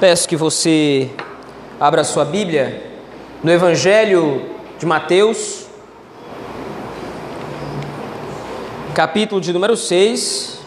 Peço 0.00 0.26
que 0.26 0.34
você 0.34 1.10
abra 1.78 2.04
sua 2.04 2.24
Bíblia 2.24 2.90
no 3.44 3.52
Evangelho 3.52 4.46
de 4.78 4.86
Mateus, 4.86 5.66
capítulo 8.94 9.42
de 9.42 9.52
número 9.52 9.76
6. 9.76 10.58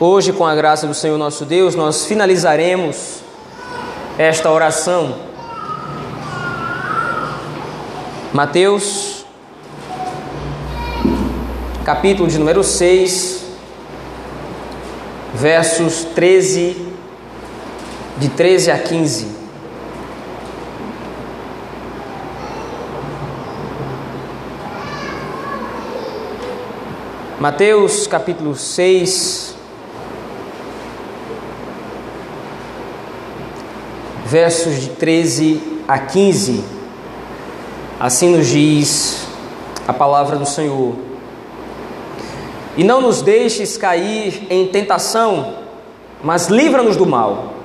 Hoje, 0.00 0.32
com 0.32 0.46
a 0.46 0.54
graça 0.54 0.86
do 0.86 0.94
Senhor 0.94 1.18
nosso 1.18 1.44
Deus, 1.44 1.74
nós 1.74 2.06
finalizaremos 2.06 3.20
esta 4.16 4.50
oração. 4.50 5.16
Mateus, 8.32 9.26
capítulo 11.84 12.26
de 12.26 12.38
número 12.38 12.64
6, 12.64 13.44
versos 15.34 16.04
13 16.14 16.99
de 18.20 18.28
13 18.28 18.70
a 18.70 18.78
15. 18.78 19.28
Mateus 27.40 28.06
capítulo 28.06 28.54
6, 28.54 29.56
versos 34.26 34.82
de 34.82 34.90
13 34.90 35.80
a 35.88 35.98
15. 35.98 36.62
Assim 37.98 38.36
nos 38.36 38.48
diz 38.48 39.26
a 39.88 39.94
palavra 39.94 40.36
do 40.36 40.44
Senhor. 40.44 40.94
E 42.76 42.84
não 42.84 43.00
nos 43.00 43.22
deixes 43.22 43.78
cair 43.78 44.46
em 44.50 44.66
tentação, 44.66 45.54
mas 46.22 46.48
livra-nos 46.48 46.98
do 46.98 47.06
mal 47.06 47.59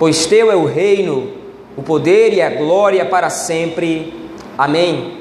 pois 0.00 0.24
teu 0.24 0.50
é 0.50 0.56
o 0.56 0.64
reino, 0.64 1.30
o 1.76 1.82
poder 1.82 2.32
e 2.32 2.40
a 2.40 2.48
glória 2.48 3.04
para 3.04 3.28
sempre. 3.28 4.30
Amém. 4.56 5.18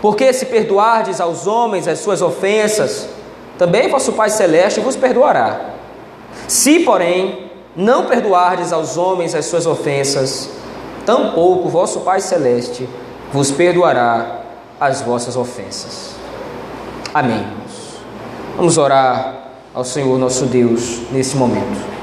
Porque 0.00 0.32
se 0.32 0.46
perdoardes 0.46 1.20
aos 1.20 1.46
homens 1.46 1.86
as 1.86 1.98
suas 1.98 2.22
ofensas, 2.22 3.10
também 3.58 3.90
vosso 3.90 4.14
Pai 4.14 4.30
Celeste 4.30 4.80
vos 4.80 4.96
perdoará. 4.96 5.74
Se, 6.48 6.80
porém, 6.80 7.50
não 7.76 8.06
perdoardes 8.06 8.72
aos 8.72 8.96
homens 8.96 9.34
as 9.34 9.44
suas 9.44 9.66
ofensas, 9.66 10.48
tampouco 11.04 11.68
vosso 11.68 12.00
Pai 12.00 12.22
Celeste 12.22 12.88
vos 13.30 13.50
perdoará 13.50 14.40
as 14.80 15.02
vossas 15.02 15.36
ofensas. 15.36 16.14
Amém. 17.12 17.46
Vamos 18.56 18.78
orar 18.78 19.50
ao 19.74 19.84
Senhor 19.84 20.18
nosso 20.18 20.46
Deus 20.46 21.02
nesse 21.12 21.36
momento. 21.36 21.99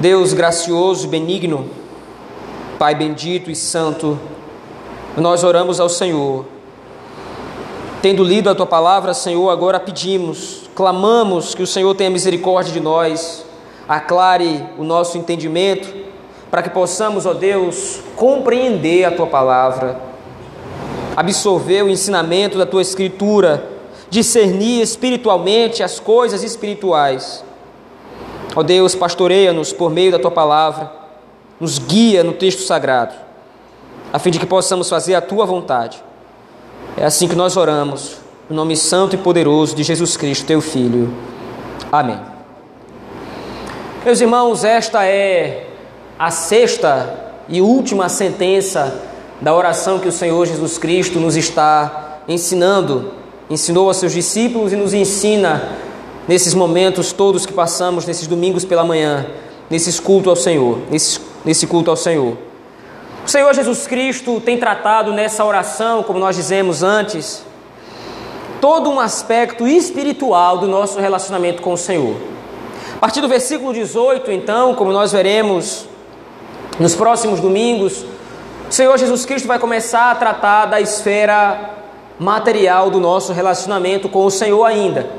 Deus 0.00 0.32
gracioso 0.32 1.04
e 1.04 1.10
benigno, 1.10 1.68
Pai 2.78 2.94
bendito 2.94 3.50
e 3.50 3.54
santo, 3.54 4.18
nós 5.14 5.44
oramos 5.44 5.78
ao 5.78 5.90
Senhor. 5.90 6.46
Tendo 8.00 8.24
lido 8.24 8.48
a 8.48 8.54
tua 8.54 8.64
palavra, 8.64 9.12
Senhor, 9.12 9.50
agora 9.50 9.78
pedimos, 9.78 10.70
clamamos 10.74 11.54
que 11.54 11.62
o 11.62 11.66
Senhor 11.66 11.94
tenha 11.94 12.08
misericórdia 12.08 12.72
de 12.72 12.80
nós, 12.80 13.44
aclare 13.86 14.64
o 14.78 14.84
nosso 14.84 15.18
entendimento, 15.18 15.92
para 16.50 16.62
que 16.62 16.70
possamos, 16.70 17.26
ó 17.26 17.34
Deus, 17.34 18.00
compreender 18.16 19.04
a 19.04 19.10
tua 19.10 19.26
palavra, 19.26 20.00
absorver 21.14 21.82
o 21.82 21.90
ensinamento 21.90 22.56
da 22.56 22.64
tua 22.64 22.80
escritura, 22.80 23.68
discernir 24.08 24.80
espiritualmente 24.80 25.82
as 25.82 26.00
coisas 26.00 26.42
espirituais 26.42 27.44
Ó 28.54 28.62
Deus, 28.62 28.94
pastoreia-nos 28.94 29.72
por 29.72 29.90
meio 29.90 30.10
da 30.10 30.18
tua 30.18 30.30
palavra, 30.30 30.90
nos 31.58 31.78
guia 31.78 32.24
no 32.24 32.32
texto 32.32 32.62
sagrado, 32.62 33.14
a 34.12 34.18
fim 34.18 34.30
de 34.30 34.38
que 34.38 34.46
possamos 34.46 34.88
fazer 34.88 35.14
a 35.14 35.20
tua 35.20 35.46
vontade. 35.46 36.02
É 36.96 37.04
assim 37.04 37.28
que 37.28 37.36
nós 37.36 37.56
oramos, 37.56 38.16
no 38.48 38.56
nome 38.56 38.76
santo 38.76 39.14
e 39.14 39.18
poderoso 39.18 39.76
de 39.76 39.82
Jesus 39.82 40.16
Cristo, 40.16 40.46
teu 40.46 40.60
Filho. 40.60 41.14
Amém. 41.92 42.18
Meus 44.04 44.20
irmãos, 44.20 44.64
esta 44.64 45.04
é 45.04 45.68
a 46.18 46.30
sexta 46.30 47.32
e 47.48 47.60
última 47.60 48.08
sentença 48.08 49.02
da 49.40 49.54
oração 49.54 49.98
que 49.98 50.08
o 50.08 50.12
Senhor 50.12 50.46
Jesus 50.46 50.78
Cristo 50.78 51.18
nos 51.18 51.36
está 51.36 52.20
ensinando. 52.26 53.12
Ensinou 53.48 53.88
aos 53.88 53.96
seus 53.96 54.12
discípulos 54.12 54.72
e 54.72 54.76
nos 54.76 54.94
ensina 54.94 55.70
nesses 56.30 56.54
momentos 56.54 57.12
todos 57.12 57.44
que 57.44 57.52
passamos, 57.52 58.06
nesses 58.06 58.28
domingos 58.28 58.64
pela 58.64 58.84
manhã, 58.84 59.26
nesses 59.68 59.98
culto 59.98 60.30
ao 60.30 60.36
Senhor, 60.36 60.78
nesse, 60.88 61.18
nesse 61.44 61.66
culto 61.66 61.90
ao 61.90 61.96
Senhor. 61.96 62.38
O 63.26 63.28
Senhor 63.28 63.52
Jesus 63.52 63.88
Cristo 63.88 64.40
tem 64.40 64.56
tratado 64.56 65.12
nessa 65.12 65.44
oração, 65.44 66.04
como 66.04 66.20
nós 66.20 66.36
dizemos 66.36 66.84
antes, 66.84 67.42
todo 68.60 68.88
um 68.88 69.00
aspecto 69.00 69.66
espiritual 69.66 70.58
do 70.58 70.68
nosso 70.68 71.00
relacionamento 71.00 71.62
com 71.62 71.72
o 71.72 71.76
Senhor. 71.76 72.14
A 72.94 72.98
partir 73.00 73.20
do 73.20 73.28
versículo 73.28 73.72
18, 73.72 74.30
então, 74.30 74.76
como 74.76 74.92
nós 74.92 75.10
veremos 75.10 75.86
nos 76.78 76.94
próximos 76.94 77.40
domingos, 77.40 78.04
o 78.68 78.72
Senhor 78.72 78.96
Jesus 78.96 79.26
Cristo 79.26 79.48
vai 79.48 79.58
começar 79.58 80.12
a 80.12 80.14
tratar 80.14 80.66
da 80.66 80.80
esfera 80.80 81.70
material 82.20 82.88
do 82.88 83.00
nosso 83.00 83.32
relacionamento 83.32 84.08
com 84.08 84.24
o 84.24 84.30
Senhor 84.30 84.64
ainda. 84.64 85.18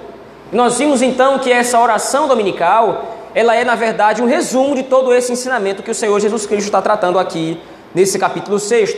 Nós 0.51 0.78
vimos 0.78 1.01
então 1.01 1.39
que 1.39 1.50
essa 1.50 1.79
oração 1.79 2.28
dominical, 2.28 3.16
ela 3.34 3.56
é 3.56 3.63
na 3.63 3.75
verdade 3.75 4.22
um 4.22 4.25
resumo 4.25 4.75
de 4.75 4.84
todo 4.84 5.13
esse 5.13 5.31
ensinamento 5.31 5.81
que 5.81 5.91
o 5.91 5.95
Senhor 5.95 6.19
Jesus 6.19 6.45
Cristo 6.45 6.66
está 6.66 6.81
tratando 6.81 7.17
aqui 7.17 7.57
nesse 7.95 8.19
capítulo 8.19 8.59
6. 8.59 8.94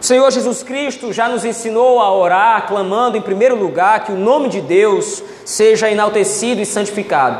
O 0.00 0.04
Senhor 0.04 0.30
Jesus 0.30 0.62
Cristo 0.62 1.12
já 1.12 1.28
nos 1.28 1.44
ensinou 1.44 2.00
a 2.00 2.10
orar, 2.10 2.66
clamando 2.66 3.18
em 3.18 3.20
primeiro 3.20 3.54
lugar 3.56 4.04
que 4.04 4.12
o 4.12 4.16
nome 4.16 4.48
de 4.48 4.62
Deus 4.62 5.22
seja 5.44 5.90
enaltecido 5.90 6.62
e 6.62 6.66
santificado. 6.66 7.38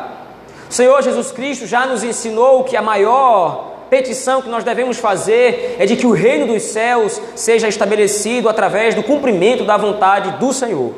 O 0.69 0.72
Senhor 0.72 1.01
Jesus 1.01 1.33
Cristo 1.33 1.67
já 1.67 1.87
nos 1.87 2.05
ensinou 2.05 2.65
que 2.65 2.77
a 2.77 2.83
maior 2.83 3.71
petição 3.89 4.43
que 4.43 4.51
nós 4.51 4.65
devemos 4.65 4.99
fazer 4.99 5.77
é 5.78 5.87
de 5.87 5.97
que 5.97 6.07
o 6.07 6.12
reino 6.12 6.47
dos 6.47 6.65
céus 6.65 7.19
seja 7.34 7.69
estabelecido 7.69 8.51
através 8.51 8.95
do 8.95 9.03
cumprimento 9.03 9.65
da 9.65 9.78
vontade 9.78 10.33
do 10.33 10.53
Senhor 10.53 10.93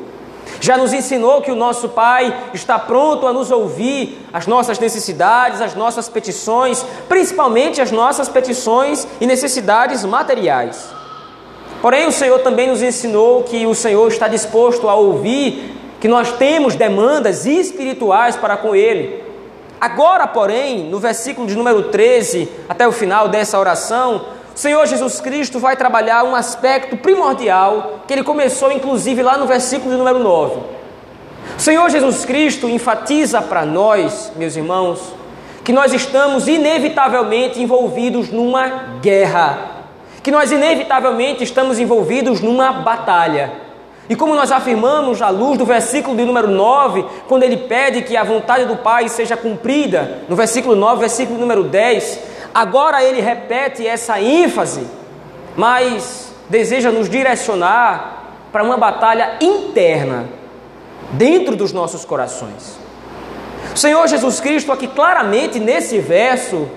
já 0.63 0.77
nos 0.77 0.93
ensinou 0.93 1.41
que 1.41 1.51
o 1.51 1.57
nosso 1.57 1.89
Pai 1.89 2.33
está 2.53 2.79
pronto 2.79 3.27
a 3.27 3.33
nos 3.33 3.51
ouvir 3.51 4.17
as 4.31 4.47
nossas 4.47 4.79
necessidades, 4.79 5.59
as 5.59 5.75
nossas 5.75 6.07
petições, 6.07 6.85
principalmente 7.09 7.81
as 7.81 7.91
nossas 7.91 8.29
petições 8.29 9.05
e 9.19 9.25
necessidades 9.25 10.05
materiais. 10.05 10.89
Porém, 11.81 12.07
o 12.07 12.13
Senhor 12.13 12.39
também 12.39 12.69
nos 12.69 12.81
ensinou 12.81 13.43
que 13.43 13.65
o 13.65 13.75
Senhor 13.75 14.07
está 14.07 14.29
disposto 14.29 14.87
a 14.87 14.95
ouvir 14.95 15.75
que 15.99 16.07
nós 16.07 16.31
temos 16.31 16.75
demandas 16.75 17.45
espirituais 17.45 18.37
para 18.37 18.55
com 18.55 18.73
Ele. 18.73 19.21
Agora, 19.81 20.25
porém, 20.27 20.85
no 20.85 20.97
versículo 20.97 21.45
de 21.45 21.57
número 21.57 21.89
13, 21.89 22.49
até 22.69 22.87
o 22.87 22.91
final 22.93 23.27
dessa 23.27 23.59
oração, 23.59 24.27
o 24.55 24.59
Senhor 24.59 24.85
Jesus 24.85 25.19
Cristo 25.19 25.59
vai 25.59 25.75
trabalhar 25.75 26.23
um 26.23 26.35
aspecto 26.35 26.95
primordial 26.95 28.01
que 28.07 28.13
ele 28.13 28.23
começou 28.23 28.71
inclusive 28.71 29.23
lá 29.23 29.37
no 29.37 29.47
versículo 29.47 29.91
de 29.91 29.97
número 29.97 30.19
9. 30.19 30.59
O 31.57 31.61
Senhor 31.61 31.89
Jesus 31.89 32.23
Cristo 32.23 32.69
enfatiza 32.69 33.41
para 33.41 33.65
nós, 33.65 34.31
meus 34.35 34.55
irmãos, 34.55 35.13
que 35.63 35.73
nós 35.73 35.91
estamos 35.91 36.47
inevitavelmente 36.47 37.61
envolvidos 37.61 38.29
numa 38.29 38.99
guerra, 39.01 39.85
que 40.21 40.29
nós 40.29 40.51
inevitavelmente 40.51 41.43
estamos 41.43 41.79
envolvidos 41.79 42.39
numa 42.39 42.71
batalha. 42.71 43.51
E 44.09 44.15
como 44.15 44.35
nós 44.35 44.51
afirmamos 44.51 45.21
à 45.21 45.29
luz 45.29 45.57
do 45.57 45.65
versículo 45.65 46.15
de 46.15 46.25
número 46.25 46.49
9, 46.49 47.05
quando 47.27 47.43
ele 47.43 47.57
pede 47.57 48.01
que 48.01 48.17
a 48.17 48.23
vontade 48.23 48.65
do 48.65 48.75
Pai 48.75 49.07
seja 49.07 49.37
cumprida, 49.37 50.23
no 50.27 50.35
versículo 50.35 50.75
9, 50.75 50.99
versículo 50.99 51.39
número 51.39 51.63
10, 51.63 52.32
Agora 52.53 53.03
ele 53.03 53.19
repete 53.19 53.85
essa 53.85 54.21
ênfase, 54.21 54.85
mas 55.55 56.33
deseja 56.49 56.91
nos 56.91 57.09
direcionar 57.09 58.23
para 58.51 58.63
uma 58.63 58.77
batalha 58.77 59.37
interna 59.41 60.25
dentro 61.13 61.55
dos 61.55 61.73
nossos 61.73 62.05
corações. 62.05 62.77
O 63.73 63.77
Senhor 63.77 64.07
Jesus 64.07 64.39
Cristo, 64.39 64.71
aqui 64.71 64.87
claramente 64.87 65.59
nesse 65.59 65.97
verso, 65.97 66.69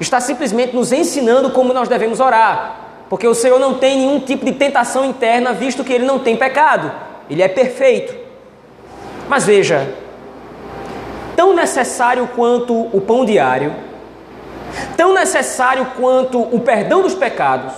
está 0.00 0.20
simplesmente 0.20 0.74
nos 0.74 0.90
ensinando 0.90 1.50
como 1.50 1.72
nós 1.72 1.88
devemos 1.88 2.18
orar, 2.18 2.76
porque 3.08 3.28
o 3.28 3.34
Senhor 3.34 3.60
não 3.60 3.74
tem 3.74 3.98
nenhum 3.98 4.18
tipo 4.18 4.44
de 4.44 4.52
tentação 4.52 5.04
interna, 5.04 5.52
visto 5.52 5.84
que 5.84 5.92
ele 5.92 6.04
não 6.04 6.18
tem 6.18 6.36
pecado, 6.36 6.90
ele 7.28 7.42
é 7.42 7.48
perfeito. 7.48 8.16
Mas 9.28 9.44
veja, 9.44 9.94
tão 11.36 11.54
necessário 11.54 12.28
quanto 12.34 12.74
o 12.74 13.00
pão 13.00 13.24
diário, 13.24 13.72
Tão 14.96 15.14
necessário 15.14 15.86
quanto 15.96 16.40
o 16.40 16.60
perdão 16.60 17.02
dos 17.02 17.14
pecados 17.14 17.72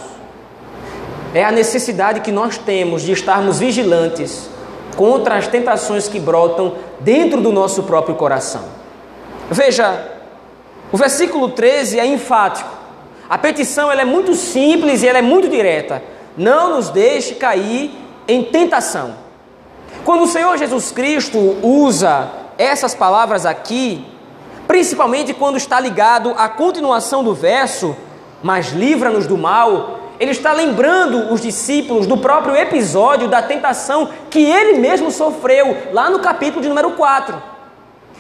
é 1.35 1.45
a 1.45 1.51
necessidade 1.51 2.21
que 2.21 2.31
nós 2.31 2.59
temos 2.59 3.03
de 3.03 3.13
estarmos 3.13 3.59
vigilantes 3.59 4.49
contra 4.97 5.37
as 5.37 5.47
tentações 5.47 6.09
que 6.09 6.21
brotam 6.21 6.75
dentro 7.01 7.41
do 7.41 7.51
nosso 7.51 7.85
próprio 7.85 8.15
coração. 8.15 8.65
Veja, 9.51 10.09
O 10.93 10.97
versículo 10.99 11.49
13 11.49 11.99
é 11.99 12.05
enfático. 12.05 12.71
A 13.29 13.39
petição 13.39 13.91
ela 13.91 14.03
é 14.03 14.05
muito 14.05 14.35
simples 14.35 15.03
e 15.03 15.09
ela 15.09 15.19
é 15.19 15.23
muito 15.23 15.49
direta. 15.49 16.03
Não 16.37 16.77
nos 16.77 16.91
deixe 16.91 17.35
cair 17.35 17.91
em 18.29 18.45
tentação. 18.45 19.15
Quando 20.05 20.25
o 20.25 20.27
Senhor 20.27 20.59
Jesus 20.59 20.93
Cristo 20.93 21.39
usa 21.63 22.31
essas 22.59 22.95
palavras 22.95 23.47
aqui, 23.47 24.05
principalmente 24.73 25.35
quando 25.35 25.59
está 25.59 25.79
ligado 25.79 26.33
à 26.35 26.49
continuação 26.49 27.23
do 27.23 27.35
verso, 27.35 27.95
mas 28.43 28.73
livra-nos 28.73 29.27
do 29.27 29.37
mal, 29.37 29.99
ele 30.19 30.31
está 30.31 30.51
lembrando 30.55 31.31
os 31.31 31.43
discípulos 31.43 32.07
do 32.07 32.17
próprio 32.17 32.57
episódio 32.57 33.29
da 33.29 33.43
tentação 33.43 34.09
que 34.31 34.43
ele 34.43 34.79
mesmo 34.79 35.11
sofreu 35.11 35.77
lá 35.93 36.09
no 36.09 36.21
capítulo 36.21 36.63
de 36.63 36.71
número 36.71 36.93
4. 36.93 37.43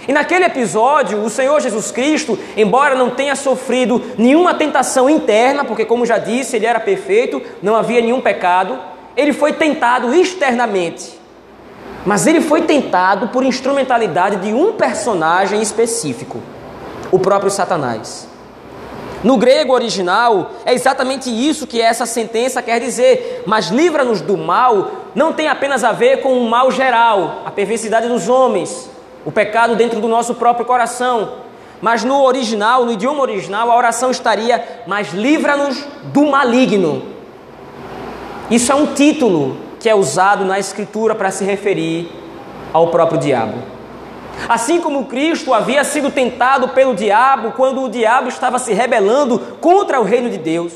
E 0.06 0.12
naquele 0.12 0.44
episódio, 0.44 1.24
o 1.24 1.30
Senhor 1.30 1.58
Jesus 1.58 1.90
Cristo, 1.90 2.38
embora 2.54 2.94
não 2.94 3.08
tenha 3.08 3.34
sofrido 3.34 4.02
nenhuma 4.18 4.52
tentação 4.52 5.08
interna, 5.08 5.64
porque, 5.64 5.86
como 5.86 6.04
já 6.04 6.18
disse, 6.18 6.56
ele 6.56 6.66
era 6.66 6.80
perfeito, 6.80 7.40
não 7.62 7.74
havia 7.74 8.02
nenhum 8.02 8.20
pecado, 8.20 8.78
ele 9.16 9.32
foi 9.32 9.54
tentado 9.54 10.14
externamente. 10.14 11.21
Mas 12.04 12.26
ele 12.26 12.40
foi 12.40 12.62
tentado 12.62 13.28
por 13.28 13.44
instrumentalidade 13.44 14.36
de 14.36 14.52
um 14.52 14.72
personagem 14.72 15.62
específico, 15.62 16.40
o 17.10 17.18
próprio 17.18 17.50
Satanás. 17.50 18.28
No 19.22 19.36
grego 19.36 19.72
original, 19.72 20.50
é 20.64 20.74
exatamente 20.74 21.30
isso 21.30 21.66
que 21.66 21.80
essa 21.80 22.04
sentença 22.04 22.60
quer 22.60 22.80
dizer. 22.80 23.44
Mas 23.46 23.66
livra-nos 23.66 24.20
do 24.20 24.36
mal 24.36 24.90
não 25.14 25.32
tem 25.32 25.46
apenas 25.46 25.84
a 25.84 25.92
ver 25.92 26.20
com 26.20 26.36
o 26.36 26.50
mal 26.50 26.72
geral, 26.72 27.42
a 27.44 27.50
perversidade 27.50 28.08
dos 28.08 28.28
homens, 28.28 28.90
o 29.24 29.30
pecado 29.30 29.76
dentro 29.76 30.00
do 30.00 30.08
nosso 30.08 30.34
próprio 30.34 30.66
coração. 30.66 31.34
Mas 31.80 32.02
no 32.02 32.22
original, 32.22 32.84
no 32.84 32.92
idioma 32.92 33.22
original, 33.22 33.70
a 33.70 33.76
oração 33.76 34.10
estaria: 34.10 34.82
Mas 34.88 35.12
livra-nos 35.12 35.84
do 36.04 36.26
maligno. 36.26 37.02
Isso 38.50 38.72
é 38.72 38.74
um 38.74 38.86
título 38.86 39.56
que 39.82 39.88
é 39.88 39.94
usado 39.96 40.44
na 40.44 40.60
Escritura 40.60 41.12
para 41.12 41.32
se 41.32 41.44
referir 41.44 42.08
ao 42.72 42.86
próprio 42.86 43.18
diabo. 43.18 43.54
Assim 44.48 44.80
como 44.80 45.06
Cristo 45.06 45.52
havia 45.52 45.82
sido 45.82 46.08
tentado 46.08 46.68
pelo 46.68 46.94
diabo 46.94 47.50
quando 47.56 47.82
o 47.82 47.88
diabo 47.88 48.28
estava 48.28 48.60
se 48.60 48.72
rebelando 48.72 49.40
contra 49.60 50.00
o 50.00 50.04
reino 50.04 50.30
de 50.30 50.38
Deus. 50.38 50.72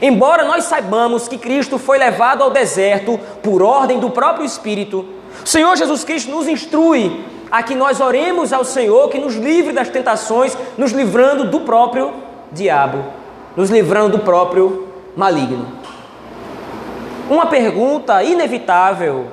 Embora 0.00 0.44
nós 0.44 0.64
saibamos 0.64 1.28
que 1.28 1.36
Cristo 1.36 1.78
foi 1.78 1.98
levado 1.98 2.42
ao 2.42 2.50
deserto 2.50 3.20
por 3.42 3.60
ordem 3.60 4.00
do 4.00 4.08
próprio 4.08 4.46
Espírito, 4.46 5.04
o 5.44 5.46
Senhor 5.46 5.76
Jesus 5.76 6.02
Cristo 6.02 6.30
nos 6.30 6.48
instrui 6.48 7.22
a 7.50 7.62
que 7.62 7.74
nós 7.74 8.00
oremos 8.00 8.50
ao 8.50 8.64
Senhor 8.64 9.10
que 9.10 9.18
nos 9.18 9.36
livre 9.36 9.74
das 9.74 9.90
tentações, 9.90 10.56
nos 10.78 10.92
livrando 10.92 11.44
do 11.44 11.60
próprio 11.60 12.14
diabo, 12.50 13.04
nos 13.54 13.68
livrando 13.68 14.16
do 14.16 14.24
próprio 14.24 14.88
maligno. 15.14 15.77
Uma 17.30 17.46
pergunta 17.46 18.22
inevitável, 18.22 19.26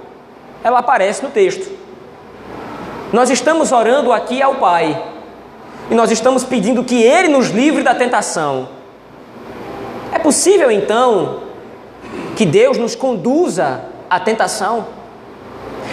ela 0.62 0.80
aparece 0.80 1.24
no 1.24 1.30
texto. 1.30 1.71
Nós 3.13 3.30
estamos 3.30 3.71
orando 3.71 4.12
aqui 4.12 4.42
ao 4.42 4.56
Pai 4.56 5.01
e 5.89 5.95
nós 5.95 6.12
estamos 6.12 6.44
pedindo 6.44 6.83
que 6.83 7.01
Ele 7.01 7.30
nos 7.30 7.50
livre 7.50 7.83
da 7.83 7.95
tentação. 7.95 8.68
É 10.12 10.19
possível 10.19 10.69
então 10.69 11.44
que 12.36 12.45
Deus 12.45 12.77
nos 12.77 12.95
conduza 12.95 13.81
à 14.09 14.19
tentação? 14.19 14.88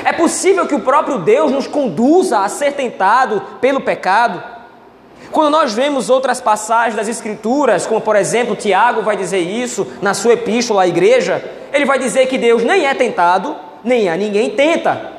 É 0.05 0.13
possível 0.13 0.67
que 0.67 0.75
o 0.75 0.81
próprio 0.81 1.19
Deus 1.19 1.53
nos 1.53 1.69
conduza 1.69 2.41
a 2.41 2.49
ser 2.49 2.73
tentado 2.73 3.41
pelo 3.61 3.81
pecado? 3.81 4.43
Quando 5.33 5.51
nós 5.51 5.73
vemos 5.73 6.11
outras 6.11 6.43
passagens 6.43 6.95
das 6.95 7.09
Escrituras, 7.09 7.87
como 7.87 8.03
por 8.03 8.15
exemplo 8.15 8.55
Tiago 8.55 9.01
vai 9.01 9.17
dizer 9.17 9.39
isso 9.39 9.87
na 10.03 10.13
sua 10.13 10.35
epístola 10.35 10.83
à 10.83 10.87
igreja, 10.87 11.43
ele 11.73 11.87
vai 11.87 11.99
dizer 11.99 12.27
que 12.27 12.37
Deus 12.37 12.63
nem 12.63 12.87
é 12.87 12.95
tentado, 12.95 13.57
nem 13.83 14.11
a 14.11 14.17
ninguém 14.17 14.51
tenta. 14.51 15.11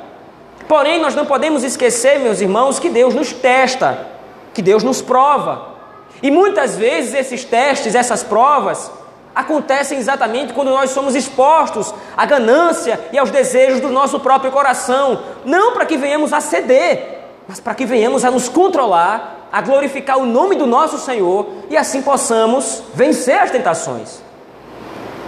Porém, 0.68 1.00
nós 1.00 1.16
não 1.16 1.26
podemos 1.26 1.64
esquecer, 1.64 2.20
meus 2.20 2.40
irmãos, 2.40 2.78
que 2.78 2.88
Deus 2.88 3.12
nos 3.12 3.32
testa, 3.32 4.06
que 4.54 4.62
Deus 4.62 4.84
nos 4.84 5.02
prova. 5.02 5.74
E 6.22 6.30
muitas 6.30 6.76
vezes 6.76 7.12
esses 7.12 7.44
testes, 7.44 7.96
essas 7.96 8.22
provas, 8.22 8.90
acontecem 9.34 9.98
exatamente 9.98 10.52
quando 10.52 10.70
nós 10.70 10.90
somos 10.90 11.16
expostos 11.16 11.92
à 12.16 12.24
ganância 12.24 13.00
e 13.12 13.18
aos 13.18 13.30
desejos 13.30 13.80
do 13.80 13.88
nosso 13.88 14.20
próprio 14.20 14.52
coração, 14.52 15.20
não 15.44 15.72
para 15.72 15.84
que 15.84 15.96
venhamos 15.96 16.32
a 16.32 16.40
ceder, 16.40 17.24
mas 17.48 17.58
para 17.58 17.74
que 17.74 17.84
venhamos 17.84 18.24
a 18.24 18.30
nos 18.30 18.48
controlar, 18.48 19.43
a 19.54 19.60
glorificar 19.60 20.18
o 20.18 20.26
nome 20.26 20.56
do 20.56 20.66
nosso 20.66 20.98
Senhor 20.98 21.46
e 21.70 21.76
assim 21.76 22.02
possamos 22.02 22.82
vencer 22.92 23.38
as 23.38 23.52
tentações. 23.52 24.20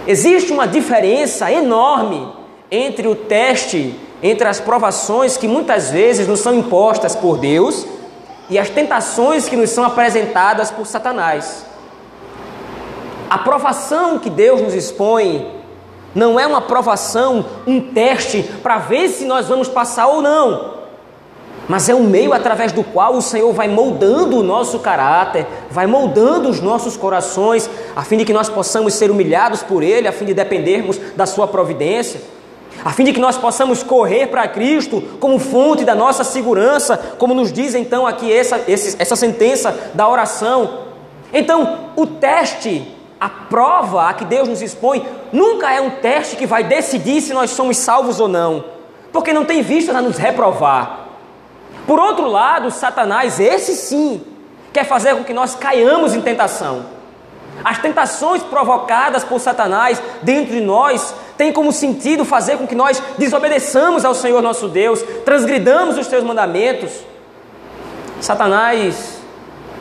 Existe 0.05 0.51
uma 0.51 0.67
diferença 0.67 1.49
enorme 1.49 2.27
entre 2.69 3.07
o 3.07 3.15
teste, 3.15 3.97
entre 4.21 4.45
as 4.45 4.59
provações 4.59 5.37
que 5.37 5.47
muitas 5.47 5.91
vezes 5.91 6.27
nos 6.27 6.41
são 6.41 6.53
impostas 6.53 7.15
por 7.15 7.37
Deus 7.37 7.87
e 8.49 8.59
as 8.59 8.69
tentações 8.69 9.47
que 9.47 9.55
nos 9.55 9.69
são 9.69 9.85
apresentadas 9.85 10.71
por 10.71 10.85
Satanás. 10.85 11.65
A 13.29 13.37
provação 13.37 14.19
que 14.19 14.29
Deus 14.29 14.61
nos 14.61 14.73
expõe 14.73 15.53
não 16.13 16.37
é 16.37 16.45
uma 16.45 16.59
provação, 16.59 17.45
um 17.65 17.79
teste 17.79 18.43
para 18.61 18.77
ver 18.77 19.07
se 19.07 19.23
nós 19.23 19.47
vamos 19.47 19.69
passar 19.69 20.07
ou 20.07 20.21
não. 20.21 20.76
Mas 21.67 21.89
é 21.89 21.95
um 21.95 22.03
meio 22.03 22.31
através 22.33 22.71
do 22.71 22.83
qual 22.83 23.15
o 23.15 23.21
Senhor 23.21 23.51
vai 23.51 23.67
moldando 23.67 24.37
o 24.37 24.43
nosso 24.43 24.79
caráter, 24.79 25.45
vai 25.69 25.85
moldando 25.85 26.49
os 26.49 26.61
nossos 26.61 26.95
corações, 26.95 27.69
a 27.95 28.03
fim 28.03 28.17
de 28.17 28.25
que 28.25 28.31
nós 28.31 28.47
possamos 28.47 28.93
ser 28.93 29.11
humilhados 29.11 29.61
por 29.63 29.83
Ele, 29.83 30.07
a 30.07 30.13
fim 30.13 30.25
de 30.25 30.33
dependermos 30.33 30.97
da 31.15 31.25
Sua 31.25 31.47
providência, 31.47 32.21
a 32.85 32.91
fim 32.91 33.03
de 33.03 33.11
que 33.11 33.19
nós 33.19 33.37
possamos 33.37 33.83
correr 33.83 34.27
para 34.27 34.47
Cristo 34.47 35.03
como 35.19 35.39
fonte 35.39 35.83
da 35.83 35.93
nossa 35.93 36.23
segurança, 36.23 36.97
como 37.17 37.33
nos 37.33 37.51
diz 37.51 37.75
então 37.75 38.07
aqui 38.07 38.31
essa, 38.31 38.61
essa 38.67 39.15
sentença 39.15 39.91
da 39.93 40.07
oração. 40.07 40.85
Então, 41.33 41.89
o 41.97 42.05
teste 42.05 42.95
a 43.19 43.27
prova 43.27 44.07
a 44.07 44.13
que 44.13 44.23
Deus 44.23 44.47
nos 44.47 44.61
expõe 44.61 45.03
nunca 45.33 45.73
é 45.73 45.81
um 45.81 45.89
teste 45.89 46.35
que 46.35 46.45
vai 46.45 46.63
decidir 46.63 47.19
se 47.19 47.33
nós 47.33 47.49
somos 47.49 47.77
salvos 47.77 48.19
ou 48.19 48.27
não, 48.27 48.63
porque 49.11 49.33
não 49.33 49.43
tem 49.43 49.61
vista 49.61 49.91
a 49.97 50.01
nos 50.01 50.17
reprovar. 50.17 51.06
Por 51.87 51.99
outro 51.99 52.27
lado, 52.27 52.69
Satanás, 52.69 53.39
esse 53.39 53.73
sim, 53.73 54.21
quer 54.73 54.83
fazer 54.83 55.15
com 55.15 55.23
que 55.23 55.33
nós 55.33 55.55
caiamos 55.55 56.13
em 56.13 56.21
tentação. 56.21 56.85
As 57.63 57.79
tentações 57.79 58.43
provocadas 58.43 59.23
por 59.23 59.39
Satanás 59.39 59.99
dentro 60.21 60.53
de 60.53 60.61
nós 60.61 61.15
têm 61.37 61.51
como 61.51 61.71
sentido 61.71 62.25
fazer 62.25 62.57
com 62.57 62.67
que 62.67 62.75
nós 62.75 63.01
desobedeçamos 63.17 64.05
ao 64.05 64.13
Senhor 64.13 64.41
nosso 64.41 64.67
Deus, 64.67 65.01
transgridamos 65.23 65.97
os 65.97 66.07
seus 66.07 66.23
mandamentos. 66.23 66.91
Satanás 68.19 69.17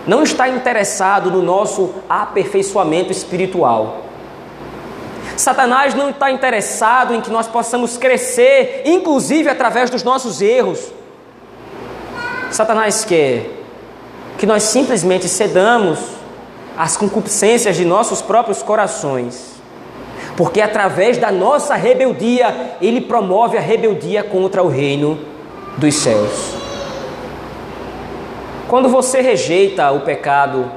não 0.07 0.23
está 0.23 0.49
interessado 0.49 1.31
no 1.31 1.42
nosso 1.42 1.92
aperfeiçoamento 2.09 3.11
espiritual. 3.11 4.04
Satanás 5.37 5.95
não 5.95 6.11
está 6.11 6.31
interessado 6.31 7.14
em 7.14 7.21
que 7.21 7.31
nós 7.31 7.47
possamos 7.47 7.99
crescer, 7.99 8.83
inclusive 8.87 9.49
através 9.50 9.90
dos 9.90 10.02
nossos 10.02 10.40
erros. 10.40 10.96
Satanás 12.50 13.05
quer 13.05 13.50
que 14.38 14.47
nós 14.47 14.62
simplesmente 14.62 15.29
cedamos 15.29 15.99
às 16.76 16.97
concupiscências 16.97 17.76
de 17.76 17.85
nossos 17.85 18.21
próprios 18.21 18.62
corações, 18.62 19.57
porque 20.37 20.61
através 20.61 21.17
da 21.17 21.33
nossa 21.33 21.75
rebeldia, 21.75 22.76
ele 22.81 23.00
promove 23.00 23.57
a 23.57 23.61
rebeldia 23.61 24.23
contra 24.23 24.62
o 24.62 24.69
reino 24.69 25.19
dos 25.79 25.95
céus. 25.95 26.55
Quando 28.69 28.88
você 28.88 29.21
rejeita 29.21 29.91
o 29.93 30.00
pecado, 30.00 30.71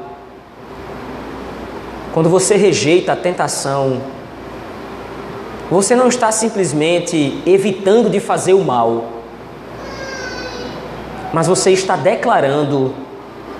quando 2.14 2.30
você 2.30 2.56
rejeita 2.56 3.14
a 3.14 3.16
tentação, 3.16 4.02
você 5.70 5.96
não 5.96 6.08
está 6.08 6.32
simplesmente 6.32 7.42
evitando 7.46 8.10
de 8.10 8.20
fazer 8.20 8.54
o 8.54 8.64
mal, 8.64 9.19
mas 11.34 11.48
você 11.48 11.72
está 11.72 11.96
declarando 11.96 12.94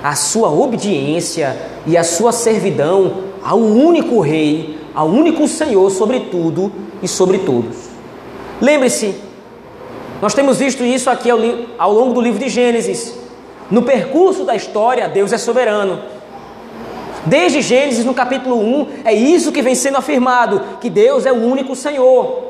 a 0.04 0.16
sua 0.16 0.50
obediência 0.50 1.58
e 1.86 1.98
a 1.98 2.04
sua 2.04 2.32
servidão 2.32 3.30
ao 3.44 3.60
único 3.60 4.20
Rei, 4.20 4.80
ao 4.94 5.08
único 5.08 5.48
Senhor 5.48 5.90
sobre 5.92 6.22
tudo 6.22 6.72
e 7.02 7.08
sobre 7.08 7.40
todos. 7.40 7.90
Lembre-se, 8.62 9.16
nós 10.22 10.34
temos 10.34 10.58
visto 10.58 10.84
isso 10.84 11.10
aqui 11.10 11.30
ao, 11.30 11.40
ao 11.78 11.94
longo 11.94 12.14
do 12.14 12.22
livro 12.22 12.40
de 12.40 12.50
Gênesis. 12.50 13.14
No 13.72 13.84
percurso 13.84 14.44
da 14.44 14.56
história, 14.56 15.08
Deus 15.08 15.32
é 15.32 15.38
soberano. 15.38 16.00
Desde 17.26 17.62
Gênesis, 17.62 18.04
no 18.04 18.14
capítulo 18.14 18.58
1, 18.58 18.88
é 19.06 19.14
isso 19.14 19.52
que 19.52 19.62
vem 19.62 19.76
sendo 19.76 19.98
afirmado: 19.98 20.62
que 20.82 20.90
Deus 20.90 21.26
é 21.26 21.32
o 21.32 21.36
único 21.36 21.76
Senhor. 21.76 22.49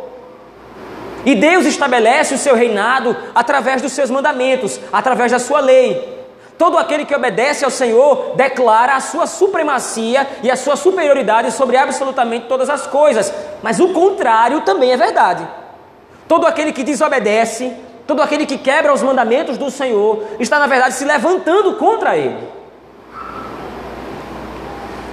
E 1.26 1.36
Deus 1.36 1.66
estabelece 1.66 2.36
o 2.36 2.38
seu 2.38 2.56
reinado 2.56 3.16
através 3.36 3.82
dos 3.82 3.92
seus 3.92 4.10
mandamentos, 4.10 4.80
através 4.92 5.32
da 5.32 5.40
sua 5.40 5.60
lei. 5.60 6.18
Todo 6.58 6.78
aquele 6.78 7.06
que 7.06 7.16
obedece 7.16 7.64
ao 7.64 7.72
Senhor 7.72 8.34
declara 8.36 8.96
a 8.96 9.00
sua 9.00 9.26
supremacia 9.26 10.28
e 10.44 10.52
a 10.52 10.58
sua 10.58 10.76
superioridade 10.76 11.52
sobre 11.52 11.78
absolutamente 11.78 12.48
todas 12.48 12.70
as 12.70 12.86
coisas. 12.86 13.34
Mas 13.64 13.80
o 13.80 13.94
contrário 13.94 14.62
também 14.62 14.92
é 14.92 14.98
verdade. 14.98 15.48
Todo 16.28 16.46
aquele 16.46 16.74
que 16.74 16.84
desobedece, 16.84 17.74
todo 18.06 18.22
aquele 18.22 18.46
que 18.46 18.58
quebra 18.58 18.94
os 18.94 19.02
mandamentos 19.02 19.58
do 19.58 19.72
Senhor, 19.72 20.24
está 20.38 20.60
na 20.60 20.68
verdade 20.68 20.96
se 20.96 21.06
levantando 21.06 21.76
contra 21.76 22.18
ele. 22.18 22.38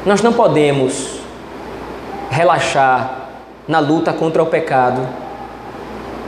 Nós 0.04 0.22
não 0.22 0.32
podemos 0.32 1.20
relaxar 2.28 3.28
na 3.68 3.78
luta 3.78 4.12
contra 4.12 4.42
o 4.42 4.46
pecado, 4.46 5.25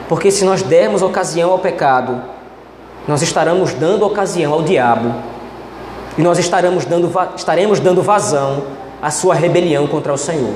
porque 0.09 0.31
se 0.31 0.45
nós 0.45 0.63
dermos 0.63 1.03
ocasião 1.03 1.51
ao 1.51 1.59
pecado, 1.59 2.21
nós 3.07 3.23
estaremos 3.23 3.75
dando 3.75 4.07
ocasião 4.07 4.53
ao 4.53 4.63
diabo 4.63 5.15
e 6.17 6.23
nós 6.23 6.39
estaremos 6.39 6.85
dando, 6.85 7.13
estaremos 7.37 7.79
dando 7.79 8.03
vazão 8.03 8.65
à 9.01 9.11
sua 9.11 9.35
rebelião 9.35 9.87
contra 9.87 10.13
o 10.13 10.19
Senhor. 10.19 10.55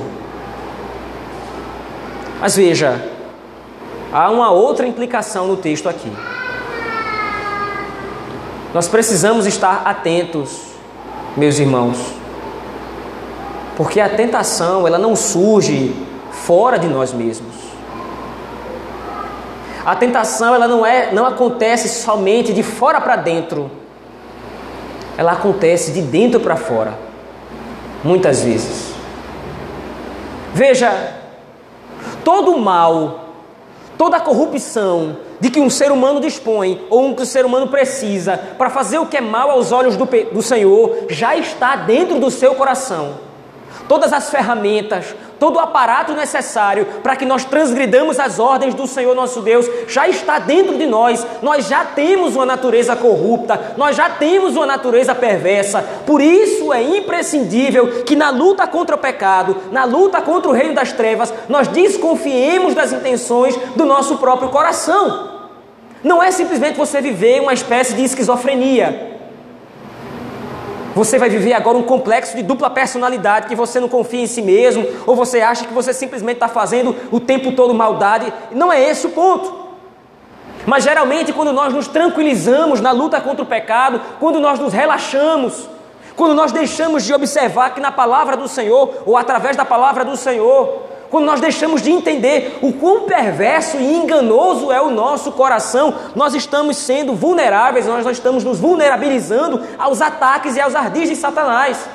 Mas 2.41 2.57
veja, 2.57 3.09
há 4.13 4.31
uma 4.31 4.51
outra 4.51 4.87
implicação 4.87 5.47
no 5.47 5.57
texto 5.57 5.89
aqui. 5.89 6.13
Nós 8.75 8.89
precisamos 8.89 9.47
estar 9.47 9.83
atentos, 9.85 10.63
meus 11.37 11.59
irmãos, 11.59 11.99
porque 13.77 14.01
a 14.01 14.09
tentação 14.09 14.87
ela 14.87 14.99
não 14.99 15.15
surge 15.15 15.95
fora 16.31 16.79
de 16.79 16.89
nós 16.89 17.13
mesmos. 17.13 17.52
A 19.85 19.97
tentação 19.97 20.55
ela 20.55 20.69
não 20.69 20.87
é, 20.87 21.13
não 21.13 21.27
acontece 21.27 21.89
somente 21.89 22.53
de 22.53 22.63
fora 22.63 23.01
para 23.01 23.17
dentro. 23.17 23.71
Ela 25.17 25.33
acontece 25.33 25.93
de 25.93 26.03
dentro 26.03 26.41
para 26.41 26.57
fora. 26.57 26.95
Muitas 28.05 28.43
vezes. 28.43 28.93
Veja, 30.55 31.15
todo 32.25 32.53
o 32.53 32.61
mal, 32.61 33.27
toda 33.99 34.17
a 34.17 34.21
corrupção 34.21 35.17
de 35.41 35.51
que 35.51 35.61
um 35.61 35.69
ser 35.69 35.91
humano 35.91 36.21
dispõe 36.21 36.87
ou 36.89 37.07
um 37.07 37.15
que 37.15 37.23
o 37.23 37.27
ser 37.27 37.45
humano 37.45 37.67
precisa 37.67 38.37
para 38.57 38.71
fazer 38.71 38.99
o 38.99 39.07
que 39.07 39.17
é 39.17 39.21
mal 39.21 39.51
aos 39.51 39.73
olhos 39.73 39.97
do, 39.97 40.05
do 40.05 40.43
Senhor 40.43 41.07
já 41.09 41.37
está 41.37 41.75
dentro 41.75 42.21
do 42.21 42.31
seu 42.31 42.55
coração. 42.55 43.32
Todas 43.89 44.13
as 44.13 44.31
ferramentas, 44.31 45.15
todo 45.39 45.57
o 45.57 45.61
aparato 45.61 46.13
necessário 46.13 46.87
para 47.03 47.17
que 47.17 47.25
nós 47.25 47.45
transgridamos 47.45 48.21
as 48.21 48.39
ordens 48.39 48.75
do 48.75 48.87
Senhor 48.87 49.15
nosso 49.15 49.41
Deus 49.41 49.69
já 49.89 50.09
está 50.09 50.39
dentro 50.39 50.79
de 50.79 50.87
nós. 50.87 51.27
Nós 51.43 51.67
já 51.67 51.85
temos 51.85 52.37
uma 52.37 52.47
natureza 52.47 52.95
corrupta, 52.95 53.75
nós 53.77 53.97
já 53.97 54.09
temos 54.09 54.57
uma 54.57 54.67
natureza 54.67 55.15
perversa. 55.15 55.85
Por 56.07 56.21
isso 56.21 56.73
é 56.73 56.83
imprescindível 56.83 58.05
que 58.05 58.15
na 58.15 58.31
luta 58.31 58.67
contra 58.67 58.95
o 58.95 58.99
pecado, 58.99 59.57
na 59.73 59.85
luta 59.85 60.21
contra 60.23 60.51
o 60.51 60.55
reino 60.55 60.75
das 60.75 60.93
trevas, 60.93 61.35
nós 61.49 61.69
desconfiemos 61.69 62.75
das 62.75 62.93
intenções 62.93 63.57
do 63.75 63.85
nosso 63.85 64.19
próprio 64.19 64.49
coração. 64.49 65.31
Não 66.05 66.23
é 66.23 66.31
simplesmente 66.31 66.77
você 66.77 67.01
viver 67.01 67.41
uma 67.41 67.53
espécie 67.53 67.95
de 67.95 68.03
esquizofrenia. 68.05 69.12
Você 70.95 71.19
vai 71.19 71.31
viver 71.31 71.55
agora 71.55 71.79
um 71.79 71.83
complexo 71.83 72.37
de 72.37 72.43
dupla 72.43 72.69
personalidade, 72.69 73.47
que 73.47 73.55
você 73.55 73.81
não 73.81 73.89
confia 73.89 74.23
em 74.23 74.27
si 74.27 74.43
mesmo, 74.43 74.87
ou 75.07 75.17
você 75.17 75.41
acha 75.41 75.65
que 75.65 75.73
você 75.73 75.93
simplesmente 75.93 76.37
está 76.37 76.49
fazendo 76.49 76.95
o 77.11 77.19
tempo 77.19 77.53
todo 77.53 77.73
maldade. 77.73 78.33
Não 78.51 78.73
é 78.73 78.83
esse 78.83 79.07
o 79.07 79.11
ponto. 79.11 79.63
Mas 80.67 80.85
geralmente, 80.85 81.33
quando 81.33 81.53
nós 81.53 81.73
nos 81.73 81.89
tranquilizamos 81.89 82.81
na 82.81 82.93
luta 82.93 83.21
contra 83.21 83.43
o 83.43 83.47
pecado, 83.47 84.01
quando 84.21 84.39
nós 84.39 84.59
nos 84.59 84.73
relaxamos, 84.73 85.69
quando 86.15 86.35
nós 86.35 86.53
deixamos 86.53 87.05
de 87.05 87.13
observar 87.15 87.71
que 87.71 87.81
na 87.81 87.91
palavra 87.91 88.37
do 88.37 88.47
Senhor, 88.47 89.03
ou 89.07 89.17
através 89.17 89.57
da 89.57 89.65
palavra 89.65 90.05
do 90.05 90.17
Senhor, 90.17 90.82
quando 91.13 91.27
nós 91.27 91.43
deixamos 91.43 91.83
de 91.83 91.93
entender 91.93 92.59
o 92.63 92.73
quão 92.73 93.03
perverso 93.03 93.77
e 93.77 93.97
enganoso 93.97 94.73
é 94.73 94.81
o 94.81 94.89
nosso 94.89 95.31
coração, 95.33 95.95
nós 96.15 96.35
estamos 96.35 96.79
sendo 96.79 97.15
vulneráveis, 97.15 97.87
nós 97.87 98.07
estamos 98.07 98.43
nos 98.43 98.59
vulnerabilizando 98.59 99.61
aos 99.79 100.01
ataques 100.01 100.57
e 100.57 100.61
aos 100.63 100.75
ardis 100.75 101.11
de 101.11 101.17
Satanás. 101.17 101.87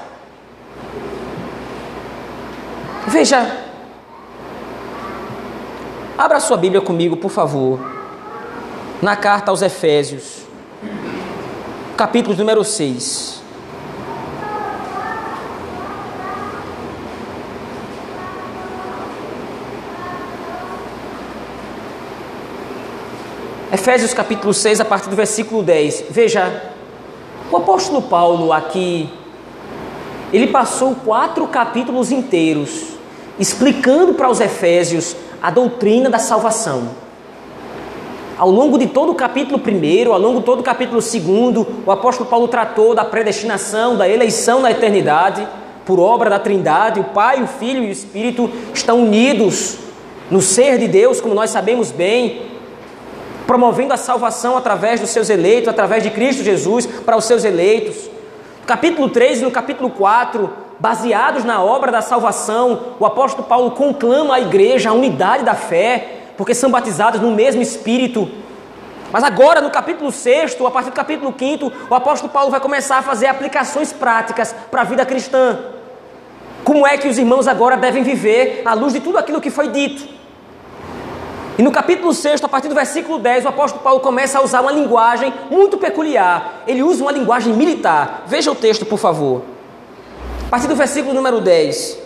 Veja, 3.07 3.57
abra 6.15 6.39
sua 6.39 6.55
Bíblia 6.55 6.81
comigo, 6.81 7.17
por 7.17 7.31
favor, 7.31 7.79
na 9.01 9.15
carta 9.15 9.49
aos 9.49 9.63
Efésios, 9.63 10.43
capítulo 11.97 12.35
número 12.35 12.63
6. 12.63 13.36
Efésios 23.71 24.13
capítulo 24.13 24.53
6, 24.53 24.79
a 24.79 24.85
partir 24.85 25.09
do 25.09 25.15
versículo 25.15 25.61
10. 25.61 26.05
Veja, 26.09 26.71
o 27.51 27.57
apóstolo 27.57 28.01
Paulo 28.01 28.53
aqui, 28.53 29.09
ele 30.31 30.47
passou 30.47 30.95
quatro 31.03 31.45
capítulos 31.47 32.09
inteiros 32.09 32.95
explicando 33.37 34.13
para 34.13 34.29
os 34.29 34.39
Efésios 34.39 35.17
a 35.43 35.51
doutrina 35.51 36.09
da 36.09 36.17
salvação. 36.17 36.89
Ao 38.37 38.49
longo 38.49 38.77
de 38.77 38.87
todo 38.87 39.11
o 39.11 39.15
capítulo 39.15 39.61
1, 39.61 40.13
ao 40.13 40.19
longo 40.19 40.39
de 40.39 40.45
todo 40.45 40.61
o 40.61 40.63
capítulo 40.63 41.01
2, 41.01 41.67
o 41.85 41.91
apóstolo 41.91 42.29
Paulo 42.29 42.47
tratou 42.47 42.95
da 42.95 43.03
predestinação, 43.03 43.97
da 43.97 44.07
eleição 44.07 44.61
na 44.61 44.71
eternidade, 44.71 45.45
por 45.85 45.99
obra 45.99 46.29
da 46.29 46.39
Trindade, 46.39 47.01
o 47.01 47.05
Pai, 47.05 47.43
o 47.43 47.47
Filho 47.47 47.83
e 47.83 47.87
o 47.87 47.91
Espírito 47.91 48.49
estão 48.73 49.03
unidos 49.03 49.77
no 50.31 50.41
ser 50.41 50.77
de 50.77 50.87
Deus, 50.87 51.19
como 51.19 51.33
nós 51.33 51.49
sabemos 51.49 51.91
bem, 51.91 52.56
promovendo 53.47 53.93
a 53.93 53.97
salvação 53.97 54.57
através 54.57 54.99
dos 54.99 55.09
seus 55.09 55.29
eleitos, 55.29 55.69
através 55.69 56.03
de 56.03 56.11
Cristo 56.11 56.43
Jesus 56.43 56.85
para 56.85 57.15
os 57.15 57.23
seus 57.23 57.45
eleitos. 57.45 57.95
No 58.59 58.67
capítulo 58.67 59.09
3 59.09 59.39
e 59.39 59.43
no 59.45 59.51
capítulo 59.51 59.89
4, 59.89 60.49
baseados 60.77 61.45
na 61.45 61.63
obra 61.63 61.89
da 61.89 62.01
salvação, 62.01 62.95
o 62.99 63.05
apóstolo 63.05 63.47
Paulo 63.47 63.71
conclama 63.71 64.35
a 64.35 64.41
igreja 64.41 64.89
a 64.89 64.93
unidade 64.93 65.43
da 65.43 65.55
fé, 65.55 66.25
porque 66.35 66.53
são 66.53 66.69
batizados 66.69 67.21
no 67.21 67.31
mesmo 67.31 67.61
espírito. 67.61 68.29
Mas 69.11 69.23
agora, 69.23 69.61
no 69.61 69.69
capítulo 69.69 70.11
6, 70.11 70.57
a 70.59 70.69
partir 70.69 70.89
do 70.89 70.95
capítulo 70.95 71.33
5, 71.35 71.71
o 71.89 71.95
apóstolo 71.95 72.31
Paulo 72.31 72.51
vai 72.51 72.59
começar 72.59 72.97
a 72.97 73.01
fazer 73.01 73.27
aplicações 73.27 73.93
práticas 73.93 74.53
para 74.69 74.81
a 74.81 74.83
vida 74.83 75.05
cristã. 75.05 75.57
Como 76.65 76.85
é 76.85 76.97
que 76.97 77.07
os 77.07 77.17
irmãos 77.17 77.47
agora 77.47 77.77
devem 77.77 78.03
viver 78.03 78.63
à 78.65 78.73
luz 78.73 78.91
de 78.91 78.99
tudo 78.99 79.17
aquilo 79.17 79.39
que 79.39 79.49
foi 79.49 79.69
dito? 79.69 80.16
E 81.57 81.63
no 81.63 81.71
capítulo 81.71 82.13
6, 82.13 82.43
a 82.43 82.47
partir 82.47 82.67
do 82.67 82.75
versículo 82.75 83.17
10, 83.17 83.45
o 83.45 83.47
apóstolo 83.47 83.83
Paulo 83.83 83.99
começa 83.99 84.37
a 84.37 84.43
usar 84.43 84.61
uma 84.61 84.71
linguagem 84.71 85.33
muito 85.49 85.75
peculiar. 85.79 86.61
Ele 86.67 86.83
usa 86.83 87.01
uma 87.01 87.11
linguagem 87.11 87.51
militar. 87.51 88.25
Veja 88.27 88.51
o 88.51 88.55
texto, 88.55 88.85
por 88.85 88.99
favor. 88.99 89.41
A 90.45 90.49
partir 90.51 90.67
do 90.67 90.75
versículo 90.75 91.15
número 91.15 91.41
10. 91.41 91.97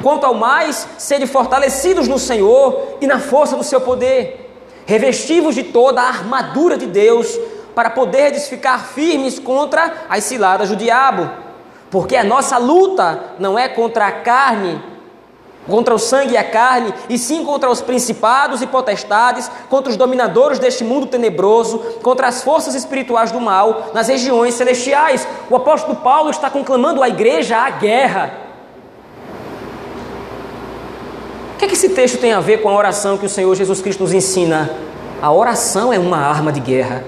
Quanto 0.00 0.24
ao 0.24 0.34
mais, 0.34 0.86
sede 0.96 1.26
fortalecidos 1.26 2.06
no 2.06 2.20
Senhor 2.20 2.98
e 3.00 3.06
na 3.08 3.18
força 3.18 3.56
do 3.56 3.64
seu 3.64 3.80
poder, 3.80 4.48
revestivos 4.86 5.56
de 5.56 5.64
toda 5.64 6.00
a 6.00 6.06
armadura 6.06 6.78
de 6.78 6.86
Deus, 6.86 7.36
para 7.74 7.90
poderdes 7.90 8.46
ficar 8.46 8.78
firmes 8.78 9.40
contra 9.40 10.06
as 10.08 10.22
ciladas 10.22 10.68
do 10.68 10.76
diabo. 10.76 11.28
Porque 11.90 12.14
a 12.14 12.22
nossa 12.22 12.58
luta 12.58 13.34
não 13.40 13.58
é 13.58 13.68
contra 13.68 14.06
a 14.06 14.12
carne 14.12 14.80
contra 15.68 15.94
o 15.94 15.98
sangue 15.98 16.32
e 16.32 16.36
a 16.36 16.42
carne, 16.42 16.92
e 17.08 17.18
sim 17.18 17.44
contra 17.44 17.70
os 17.70 17.80
principados 17.80 18.62
e 18.62 18.66
potestades, 18.66 19.50
contra 19.68 19.90
os 19.90 19.96
dominadores 19.96 20.58
deste 20.58 20.82
mundo 20.82 21.06
tenebroso, 21.06 21.78
contra 22.02 22.26
as 22.26 22.42
forças 22.42 22.74
espirituais 22.74 23.30
do 23.30 23.40
mal 23.40 23.90
nas 23.92 24.08
regiões 24.08 24.54
celestiais. 24.54 25.28
O 25.50 25.56
apóstolo 25.56 25.96
Paulo 25.96 26.30
está 26.30 26.50
conclamando 26.50 27.02
a 27.02 27.08
igreja 27.08 27.58
à 27.58 27.70
guerra. 27.70 28.32
O 31.54 31.58
que, 31.58 31.64
é 31.64 31.68
que 31.68 31.74
esse 31.74 31.90
texto 31.90 32.18
tem 32.18 32.32
a 32.32 32.40
ver 32.40 32.62
com 32.62 32.68
a 32.68 32.74
oração 32.74 33.18
que 33.18 33.26
o 33.26 33.28
Senhor 33.28 33.54
Jesus 33.54 33.80
Cristo 33.82 34.02
nos 34.02 34.12
ensina? 34.12 34.70
A 35.20 35.32
oração 35.32 35.92
é 35.92 35.98
uma 35.98 36.18
arma 36.18 36.52
de 36.52 36.60
guerra. 36.60 37.04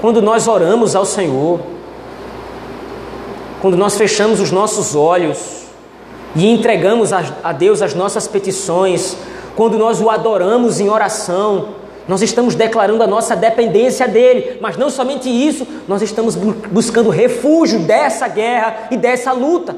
Quando 0.00 0.20
nós 0.20 0.48
oramos 0.48 0.96
ao 0.96 1.04
Senhor, 1.04 1.60
quando 3.62 3.76
nós 3.76 3.96
fechamos 3.96 4.40
os 4.40 4.50
nossos 4.50 4.96
olhos 4.96 5.62
e 6.34 6.48
entregamos 6.48 7.12
a, 7.12 7.52
Deus 7.52 7.80
as 7.80 7.94
nossas 7.94 8.26
petições, 8.26 9.16
quando 9.54 9.78
nós 9.78 10.00
o 10.00 10.10
adoramos 10.10 10.80
em 10.80 10.88
oração, 10.88 11.68
nós 12.08 12.22
estamos 12.22 12.56
declarando 12.56 13.04
a 13.04 13.06
nossa 13.06 13.36
dependência 13.36 14.08
dele, 14.08 14.58
mas 14.60 14.76
não 14.76 14.90
somente 14.90 15.28
isso, 15.28 15.64
nós 15.86 16.02
estamos 16.02 16.34
buscando 16.34 17.08
refúgio 17.08 17.78
dessa 17.78 18.26
guerra 18.26 18.88
e 18.90 18.96
dessa 18.96 19.30
luta. 19.30 19.76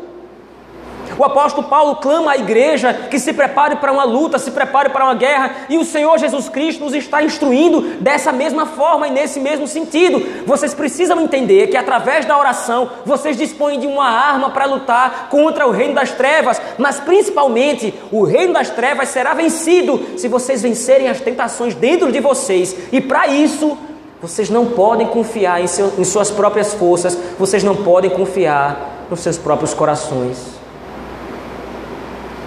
O 1.18 1.24
apóstolo 1.24 1.68
Paulo 1.68 1.96
clama 1.96 2.32
à 2.32 2.36
igreja 2.36 2.92
que 3.10 3.18
se 3.18 3.32
prepare 3.32 3.76
para 3.76 3.92
uma 3.92 4.04
luta, 4.04 4.38
se 4.38 4.50
prepare 4.50 4.88
para 4.90 5.04
uma 5.04 5.14
guerra, 5.14 5.66
e 5.68 5.78
o 5.78 5.84
Senhor 5.84 6.18
Jesus 6.18 6.48
Cristo 6.48 6.84
nos 6.84 6.94
está 6.94 7.22
instruindo 7.22 7.80
dessa 8.00 8.32
mesma 8.32 8.66
forma 8.66 9.08
e 9.08 9.10
nesse 9.10 9.38
mesmo 9.40 9.66
sentido. 9.66 10.20
Vocês 10.46 10.74
precisam 10.74 11.20
entender 11.20 11.68
que 11.68 11.76
através 11.76 12.24
da 12.24 12.38
oração 12.38 12.90
vocês 13.04 13.36
dispõem 13.36 13.78
de 13.78 13.86
uma 13.86 14.08
arma 14.08 14.50
para 14.50 14.64
lutar 14.64 15.28
contra 15.30 15.66
o 15.66 15.70
reino 15.70 15.94
das 15.94 16.10
trevas, 16.12 16.60
mas 16.78 16.98
principalmente 16.98 17.94
o 18.10 18.24
reino 18.24 18.52
das 18.52 18.70
trevas 18.70 19.08
será 19.08 19.34
vencido 19.34 20.18
se 20.18 20.28
vocês 20.28 20.62
vencerem 20.62 21.08
as 21.08 21.20
tentações 21.20 21.74
dentro 21.74 22.10
de 22.10 22.20
vocês, 22.20 22.76
e 22.92 23.00
para 23.00 23.28
isso 23.28 23.76
vocês 24.20 24.48
não 24.48 24.66
podem 24.66 25.06
confiar 25.06 25.60
em, 25.60 25.66
seu, 25.66 25.92
em 25.98 26.04
suas 26.04 26.30
próprias 26.30 26.72
forças, 26.72 27.16
vocês 27.38 27.62
não 27.62 27.76
podem 27.76 28.10
confiar 28.10 29.06
nos 29.10 29.20
seus 29.20 29.36
próprios 29.36 29.74
corações. 29.74 30.63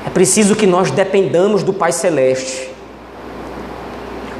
É 0.08 0.10
preciso 0.10 0.56
que 0.56 0.66
nós 0.66 0.90
dependamos 0.90 1.64
do 1.64 1.74
Pai 1.74 1.92
Celeste. 1.92 2.74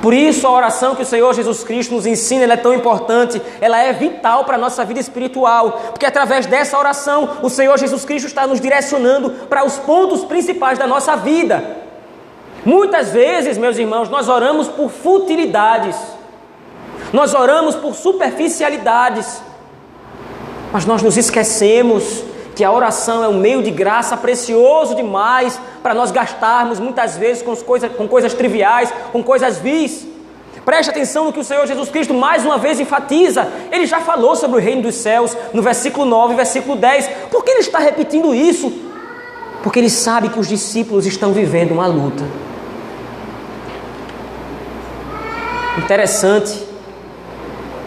Por 0.02 0.14
isso 0.14 0.48
a 0.48 0.50
oração 0.50 0.96
que 0.96 1.02
o 1.02 1.06
Senhor 1.06 1.34
Jesus 1.34 1.62
Cristo 1.62 1.94
nos 1.94 2.06
ensina, 2.06 2.54
é 2.54 2.56
tão 2.56 2.74
importante, 2.74 3.42
ela 3.60 3.78
é 3.78 3.92
vital 3.92 4.46
para 4.46 4.56
a 4.56 4.58
nossa 4.58 4.86
vida 4.86 5.02
espiritual, 5.02 5.72
porque 5.90 6.06
através 6.06 6.46
dessa 6.46 6.80
oração 6.80 7.40
o 7.44 7.50
Senhor 7.50 7.78
Jesus 7.78 8.06
Cristo 8.06 8.28
está 8.28 8.48
nos 8.48 8.62
direcionando 8.62 9.30
para 9.50 9.66
os 9.66 9.78
pontos 9.78 10.24
principais 10.24 10.80
da 10.80 10.88
nossa 10.88 11.18
vida. 11.18 11.62
Muitas 12.64 13.12
vezes, 13.12 13.58
meus 13.58 13.78
irmãos, 13.78 14.08
nós 14.08 14.30
oramos 14.30 14.70
por 14.70 14.90
futilidades. 14.90 15.98
Nós 17.12 17.34
oramos 17.34 17.76
por 17.76 17.94
superficialidades, 17.94 19.42
mas 20.72 20.86
nós 20.86 21.02
nos 21.02 21.18
esquecemos 21.18 22.24
que 22.58 22.64
a 22.64 22.72
oração 22.72 23.24
é 23.24 23.28
um 23.28 23.38
meio 23.38 23.62
de 23.62 23.70
graça 23.70 24.18
precioso 24.18 24.96
demais 24.96 25.62
para 25.84 25.94
nós 25.94 26.10
gastarmos 26.10 26.80
muitas 26.80 27.16
vezes 27.16 27.44
com 27.44 27.56
coisas, 27.56 27.92
com 27.92 28.08
coisas 28.08 28.34
triviais, 28.34 28.92
com 29.12 29.22
coisas 29.22 29.60
vis. 29.60 30.08
Preste 30.66 30.90
atenção 30.90 31.26
no 31.26 31.32
que 31.32 31.40
o 31.40 31.44
Senhor 31.44 31.68
Jesus 31.68 31.88
Cristo 31.90 32.16
mais 32.16 32.44
uma 32.44 32.58
vez 32.58 32.80
enfatiza. 32.80 33.48
Ele 33.72 33.86
já 33.86 34.00
falou 34.00 34.36
sobre 34.36 34.58
o 34.58 34.60
reino 34.60 34.82
dos 34.82 34.96
céus 34.96 35.38
no 35.54 35.62
versículo 35.62 36.04
9 36.04 36.34
e 36.34 36.36
versículo 36.36 36.76
10. 36.76 37.08
Por 37.30 37.44
que 37.44 37.52
ele 37.52 37.60
está 37.60 37.78
repetindo 37.78 38.34
isso? 38.34 38.74
Porque 39.62 39.78
ele 39.78 39.90
sabe 39.92 40.30
que 40.30 40.40
os 40.40 40.48
discípulos 40.48 41.06
estão 41.06 41.34
vivendo 41.34 41.74
uma 41.74 41.86
luta. 41.86 42.24
Interessante 45.78 46.66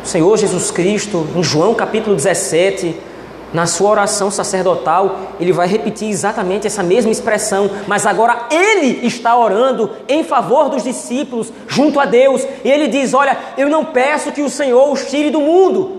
o 0.05 0.07
Senhor 0.07 0.37
Jesus 0.39 0.71
Cristo, 0.71 1.27
em 1.35 1.43
João 1.43 1.75
capítulo 1.75 2.15
17, 2.15 3.10
na 3.53 3.67
sua 3.67 3.91
oração 3.91 4.31
sacerdotal, 4.31 5.19
ele 5.41 5.53
vai 5.53 5.67
repetir 5.67 6.09
exatamente 6.09 6.67
essa 6.67 6.83
mesma 6.83 7.11
expressão, 7.11 7.71
mas 7.87 8.07
agora 8.07 8.47
ele 8.51 9.07
está 9.07 9.37
orando 9.37 9.91
em 10.09 10.23
favor 10.23 10.69
dos 10.69 10.85
discípulos 10.85 11.53
junto 11.67 11.99
a 11.99 12.05
Deus, 12.05 12.47
e 12.65 12.71
ele 12.71 12.87
diz: 12.89 13.13
Olha, 13.13 13.37
eu 13.59 13.69
não 13.69 13.85
peço 13.85 14.33
que 14.33 14.43
o 14.43 14.51
Senhor 14.51 14.91
os 14.91 15.05
tire 15.11 15.31
do 15.31 15.41
mundo. 15.41 15.99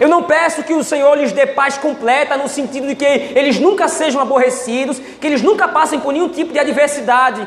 Eu 0.00 0.08
não 0.08 0.24
peço 0.24 0.64
que 0.64 0.72
o 0.72 0.82
Senhor 0.82 1.14
lhes 1.16 1.30
dê 1.30 1.46
paz 1.46 1.78
completa, 1.78 2.36
no 2.36 2.48
sentido 2.48 2.88
de 2.88 2.96
que 2.96 3.04
eles 3.04 3.60
nunca 3.60 3.86
sejam 3.86 4.20
aborrecidos, 4.20 4.98
que 4.98 5.26
eles 5.26 5.40
nunca 5.40 5.68
passem 5.68 6.00
por 6.00 6.12
nenhum 6.12 6.28
tipo 6.28 6.52
de 6.52 6.58
adversidade. 6.58 7.46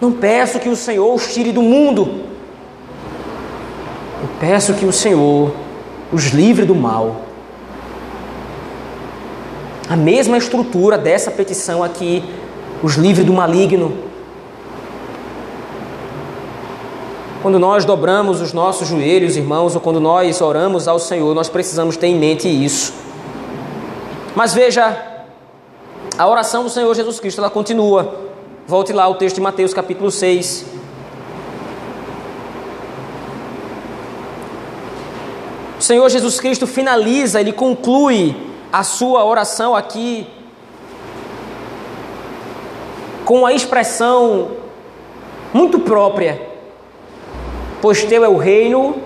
Não 0.00 0.12
peço 0.12 0.60
que 0.60 0.68
o 0.68 0.76
Senhor 0.76 1.12
os 1.12 1.34
tire 1.34 1.52
do 1.52 1.60
mundo, 1.60 2.24
eu 4.22 4.28
peço 4.40 4.74
que 4.74 4.86
o 4.86 4.92
Senhor 4.92 5.52
os 6.12 6.26
livre 6.26 6.64
do 6.64 6.74
mal. 6.74 7.22
A 9.88 9.96
mesma 9.96 10.36
estrutura 10.36 10.98
dessa 10.98 11.30
petição 11.30 11.82
aqui, 11.82 12.22
os 12.82 12.96
livre 12.96 13.24
do 13.24 13.32
maligno. 13.32 13.96
Quando 17.40 17.58
nós 17.58 17.84
dobramos 17.84 18.40
os 18.40 18.52
nossos 18.52 18.88
joelhos, 18.88 19.36
irmãos, 19.36 19.74
ou 19.74 19.80
quando 19.80 20.00
nós 20.00 20.40
oramos 20.40 20.88
ao 20.88 20.98
Senhor, 20.98 21.34
nós 21.34 21.48
precisamos 21.48 21.96
ter 21.96 22.08
em 22.08 22.18
mente 22.18 22.48
isso. 22.48 22.92
Mas 24.34 24.52
veja, 24.52 24.96
a 26.18 26.28
oração 26.28 26.64
do 26.64 26.70
Senhor 26.70 26.92
Jesus 26.94 27.20
Cristo, 27.20 27.40
ela 27.40 27.50
continua. 27.50 28.28
Volte 28.66 28.92
lá 28.92 29.04
ao 29.04 29.14
texto 29.14 29.36
de 29.36 29.40
Mateus 29.40 29.72
capítulo 29.72 30.10
6. 30.10 30.77
Senhor 35.88 36.06
Jesus 36.10 36.38
Cristo 36.38 36.66
finaliza, 36.66 37.40
ele 37.40 37.50
conclui 37.50 38.36
a 38.70 38.82
sua 38.82 39.24
oração 39.24 39.74
aqui 39.74 40.26
com 43.24 43.46
a 43.46 43.54
expressão 43.54 44.50
muito 45.50 45.78
própria: 45.78 46.46
Pois 47.80 48.04
teu 48.04 48.22
é 48.22 48.28
o 48.28 48.36
reino, 48.36 48.96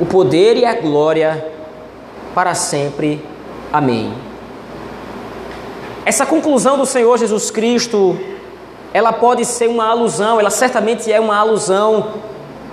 o 0.00 0.06
poder 0.06 0.56
e 0.56 0.64
a 0.64 0.72
glória 0.72 1.46
para 2.34 2.54
sempre. 2.54 3.22
Amém. 3.70 4.14
Essa 6.06 6.24
conclusão 6.24 6.78
do 6.78 6.86
Senhor 6.86 7.18
Jesus 7.18 7.50
Cristo, 7.50 8.18
ela 8.94 9.12
pode 9.12 9.44
ser 9.44 9.68
uma 9.68 9.90
alusão, 9.90 10.40
ela 10.40 10.48
certamente 10.48 11.12
é 11.12 11.20
uma 11.20 11.36
alusão 11.36 12.14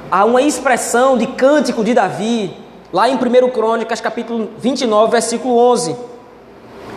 a 0.10 0.24
uma 0.24 0.42
expressão 0.42 1.18
de 1.18 1.28
cântico 1.28 1.84
de 1.84 1.94
Davi 1.94 2.67
lá 2.92 3.10
em 3.10 3.16
1 3.16 3.50
Crônicas, 3.50 4.02
capítulo 4.02 4.50
29, 4.58 5.12
versículo 5.12 5.58
11. 5.58 5.96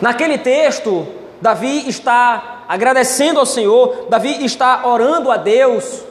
Naquele 0.00 0.38
texto, 0.38 1.06
Davi 1.40 1.88
está 1.88 2.64
agradecendo 2.68 3.40
ao 3.40 3.46
Senhor, 3.46 4.06
Davi 4.08 4.44
está 4.44 4.86
orando 4.86 5.30
a 5.30 5.36
Deus, 5.36 6.02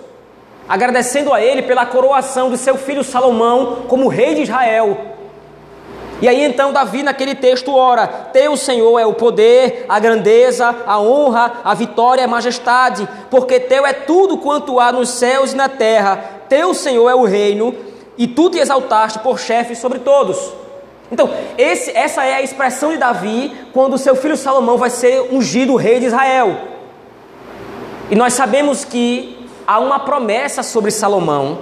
agradecendo 0.68 1.34
a 1.34 1.42
Ele 1.42 1.62
pela 1.62 1.86
coroação 1.86 2.50
de 2.50 2.58
seu 2.58 2.78
filho 2.78 3.04
Salomão 3.04 3.84
como 3.88 4.08
rei 4.08 4.36
de 4.36 4.42
Israel. 4.44 4.98
E 6.22 6.28
aí 6.28 6.44
então 6.44 6.74
Davi 6.74 7.02
naquele 7.02 7.34
texto 7.34 7.74
ora: 7.74 8.06
Teu 8.06 8.58
Senhor 8.58 9.00
é 9.00 9.06
o 9.06 9.14
poder, 9.14 9.86
a 9.88 9.98
grandeza, 10.00 10.76
a 10.86 11.00
honra, 11.00 11.62
a 11.64 11.74
vitória 11.74 12.26
a 12.26 12.28
majestade, 12.28 13.08
porque 13.32 13.60
teu 13.60 13.86
é 13.86 13.94
tudo 13.94 14.38
quanto 14.38 14.80
há 14.80 14.92
nos 14.92 15.10
céus 15.10 15.54
e 15.54 15.56
na 15.56 15.70
terra. 15.70 16.42
Teu 16.50 16.74
Senhor 16.74 17.10
é 17.10 17.16
o 17.16 17.24
reino, 17.24 17.74
e 18.20 18.28
tu 18.28 18.50
te 18.50 18.60
exaltaste 18.60 19.20
por 19.20 19.40
chefe 19.40 19.74
sobre 19.74 20.00
todos. 20.00 20.52
Então, 21.10 21.34
esse, 21.58 21.90
essa 21.96 22.26
é 22.26 22.36
a 22.36 22.42
expressão 22.42 22.92
de 22.92 22.98
Davi 22.98 23.56
quando 23.72 23.98
seu 23.98 24.14
filho 24.14 24.36
Salomão 24.36 24.78
vai 24.78 24.90
ser 24.90 25.22
ungido 25.34 25.78
rei 25.78 26.02
de 26.02 26.08
Israel. 26.08 26.56
E 28.12 28.16
nós 28.16 28.34
sabemos 28.34 28.84
que 28.84 29.48
há 29.66 29.80
uma 29.80 30.00
promessa 30.00 30.62
sobre 30.62 30.92
Salomão, 30.92 31.60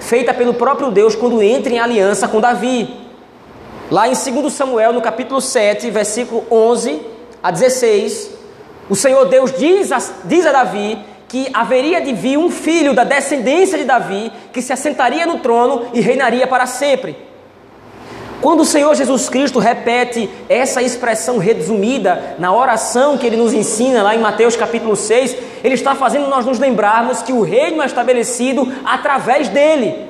feita 0.00 0.34
pelo 0.34 0.52
próprio 0.52 0.90
Deus 0.90 1.14
quando 1.14 1.40
entra 1.40 1.72
em 1.72 1.78
aliança 1.78 2.26
com 2.26 2.40
Davi. 2.40 2.92
Lá 3.88 4.08
em 4.08 4.12
2 4.12 4.52
Samuel, 4.52 4.92
no 4.92 5.00
capítulo 5.00 5.40
7, 5.40 5.90
versículo 5.90 6.44
11 6.50 7.00
a 7.40 7.52
16, 7.52 8.32
o 8.90 8.96
Senhor 8.96 9.26
Deus 9.26 9.52
diz 9.52 9.92
a, 9.92 9.98
diz 10.24 10.44
a 10.44 10.50
Davi 10.52 10.98
que 11.28 11.48
haveria 11.52 12.00
de 12.00 12.12
vir 12.14 12.38
um 12.38 12.50
filho 12.50 12.94
da 12.94 13.04
descendência 13.04 13.76
de 13.76 13.84
Davi 13.84 14.32
que 14.52 14.62
se 14.62 14.72
assentaria 14.72 15.26
no 15.26 15.38
trono 15.38 15.86
e 15.92 16.00
reinaria 16.00 16.46
para 16.46 16.66
sempre. 16.66 17.28
Quando 18.40 18.60
o 18.60 18.64
Senhor 18.64 18.94
Jesus 18.94 19.28
Cristo 19.28 19.58
repete 19.58 20.30
essa 20.48 20.80
expressão 20.80 21.38
resumida 21.38 22.36
na 22.38 22.54
oração 22.54 23.18
que 23.18 23.26
ele 23.26 23.36
nos 23.36 23.52
ensina 23.52 24.02
lá 24.02 24.14
em 24.14 24.20
Mateus 24.20 24.56
capítulo 24.56 24.94
6, 24.94 25.36
ele 25.64 25.74
está 25.74 25.94
fazendo 25.94 26.28
nós 26.28 26.46
nos 26.46 26.58
lembrarmos 26.58 27.20
que 27.20 27.32
o 27.32 27.42
reino 27.42 27.82
é 27.82 27.86
estabelecido 27.86 28.72
através 28.84 29.48
dele. 29.48 30.07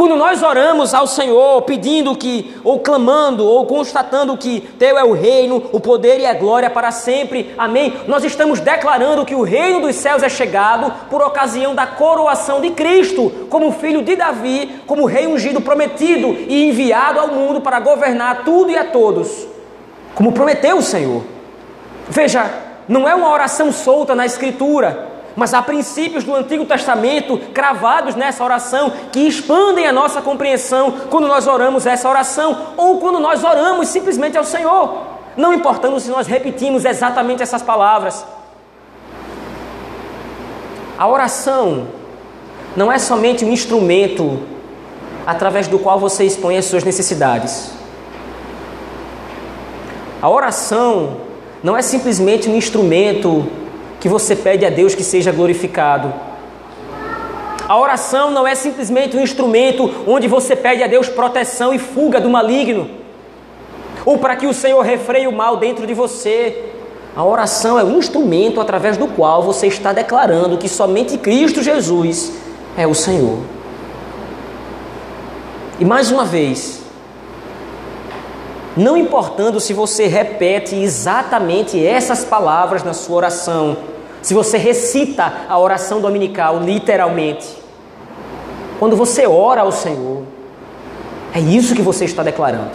Quando 0.00 0.16
nós 0.16 0.42
oramos 0.42 0.94
ao 0.94 1.06
Senhor 1.06 1.60
pedindo 1.60 2.16
que, 2.16 2.56
ou 2.64 2.80
clamando, 2.80 3.44
ou 3.44 3.66
constatando 3.66 4.34
que 4.34 4.62
Teu 4.78 4.96
é 4.96 5.04
o 5.04 5.12
reino, 5.12 5.62
o 5.72 5.78
poder 5.78 6.18
e 6.18 6.24
a 6.24 6.32
glória 6.32 6.70
para 6.70 6.90
sempre, 6.90 7.54
amém? 7.58 7.94
Nós 8.06 8.24
estamos 8.24 8.60
declarando 8.60 9.26
que 9.26 9.34
o 9.34 9.42
reino 9.42 9.78
dos 9.78 9.94
céus 9.96 10.22
é 10.22 10.28
chegado 10.30 10.90
por 11.10 11.20
ocasião 11.20 11.74
da 11.74 11.86
coroação 11.86 12.62
de 12.62 12.70
Cristo, 12.70 13.30
como 13.50 13.72
filho 13.72 14.00
de 14.00 14.16
Davi, 14.16 14.80
como 14.86 15.04
rei 15.04 15.26
ungido 15.26 15.60
prometido 15.60 16.28
e 16.48 16.70
enviado 16.70 17.20
ao 17.20 17.28
mundo 17.28 17.60
para 17.60 17.78
governar 17.78 18.42
tudo 18.42 18.70
e 18.70 18.78
a 18.78 18.84
todos, 18.84 19.46
como 20.14 20.32
prometeu 20.32 20.78
o 20.78 20.82
Senhor. 20.82 21.22
Veja, 22.08 22.50
não 22.88 23.06
é 23.06 23.14
uma 23.14 23.30
oração 23.30 23.70
solta 23.70 24.14
na 24.14 24.24
Escritura, 24.24 25.09
mas 25.36 25.54
há 25.54 25.62
princípios 25.62 26.24
do 26.24 26.34
Antigo 26.34 26.64
Testamento 26.64 27.38
cravados 27.54 28.14
nessa 28.14 28.42
oração 28.42 28.92
que 29.12 29.20
expandem 29.20 29.86
a 29.86 29.92
nossa 29.92 30.20
compreensão 30.20 30.92
quando 31.08 31.28
nós 31.28 31.46
oramos 31.46 31.86
essa 31.86 32.08
oração 32.08 32.74
ou 32.76 32.98
quando 32.98 33.20
nós 33.20 33.44
oramos 33.44 33.88
simplesmente 33.88 34.36
ao 34.36 34.44
Senhor, 34.44 35.06
não 35.36 35.54
importando 35.54 35.98
se 36.00 36.10
nós 36.10 36.26
repetimos 36.26 36.84
exatamente 36.84 37.42
essas 37.42 37.62
palavras. 37.62 38.24
A 40.98 41.06
oração 41.06 41.86
não 42.76 42.92
é 42.92 42.98
somente 42.98 43.44
um 43.44 43.50
instrumento 43.50 44.40
através 45.26 45.68
do 45.68 45.78
qual 45.78 45.98
você 45.98 46.24
expõe 46.24 46.56
as 46.58 46.64
suas 46.64 46.84
necessidades. 46.84 47.70
A 50.20 50.28
oração 50.28 51.16
não 51.62 51.76
é 51.76 51.82
simplesmente 51.82 52.48
um 52.48 52.56
instrumento 52.56 53.46
que 54.00 54.08
você 54.08 54.34
pede 54.34 54.64
a 54.64 54.70
Deus 54.70 54.94
que 54.94 55.04
seja 55.04 55.30
glorificado. 55.30 56.12
A 57.68 57.78
oração 57.78 58.32
não 58.32 58.46
é 58.46 58.54
simplesmente 58.54 59.16
um 59.16 59.20
instrumento 59.20 59.88
onde 60.06 60.26
você 60.26 60.56
pede 60.56 60.82
a 60.82 60.88
Deus 60.88 61.08
proteção 61.08 61.72
e 61.72 61.78
fuga 61.78 62.20
do 62.20 62.28
maligno, 62.28 62.90
ou 64.04 64.18
para 64.18 64.34
que 64.34 64.46
o 64.46 64.54
Senhor 64.54 64.80
refreie 64.80 65.28
o 65.28 65.32
mal 65.32 65.58
dentro 65.58 65.86
de 65.86 65.94
você. 65.94 66.64
A 67.14 67.24
oração 67.24 67.78
é 67.78 67.84
um 67.84 67.98
instrumento 67.98 68.60
através 68.60 68.96
do 68.96 69.06
qual 69.06 69.42
você 69.42 69.66
está 69.66 69.92
declarando 69.92 70.58
que 70.58 70.68
somente 70.68 71.18
Cristo 71.18 71.62
Jesus 71.62 72.32
é 72.76 72.86
o 72.86 72.94
Senhor. 72.94 73.38
E 75.78 75.84
mais 75.84 76.10
uma 76.10 76.24
vez, 76.24 76.79
não 78.76 78.96
importando 78.96 79.58
se 79.58 79.72
você 79.72 80.06
repete 80.06 80.76
exatamente 80.76 81.84
essas 81.84 82.24
palavras 82.24 82.84
na 82.84 82.92
sua 82.92 83.16
oração, 83.16 83.76
se 84.22 84.32
você 84.32 84.56
recita 84.58 85.32
a 85.48 85.58
oração 85.58 86.00
dominical 86.00 86.60
literalmente, 86.60 87.48
quando 88.78 88.96
você 88.96 89.26
ora 89.26 89.62
ao 89.62 89.72
Senhor, 89.72 90.22
é 91.34 91.40
isso 91.40 91.74
que 91.74 91.82
você 91.82 92.04
está 92.04 92.22
declarando. 92.22 92.70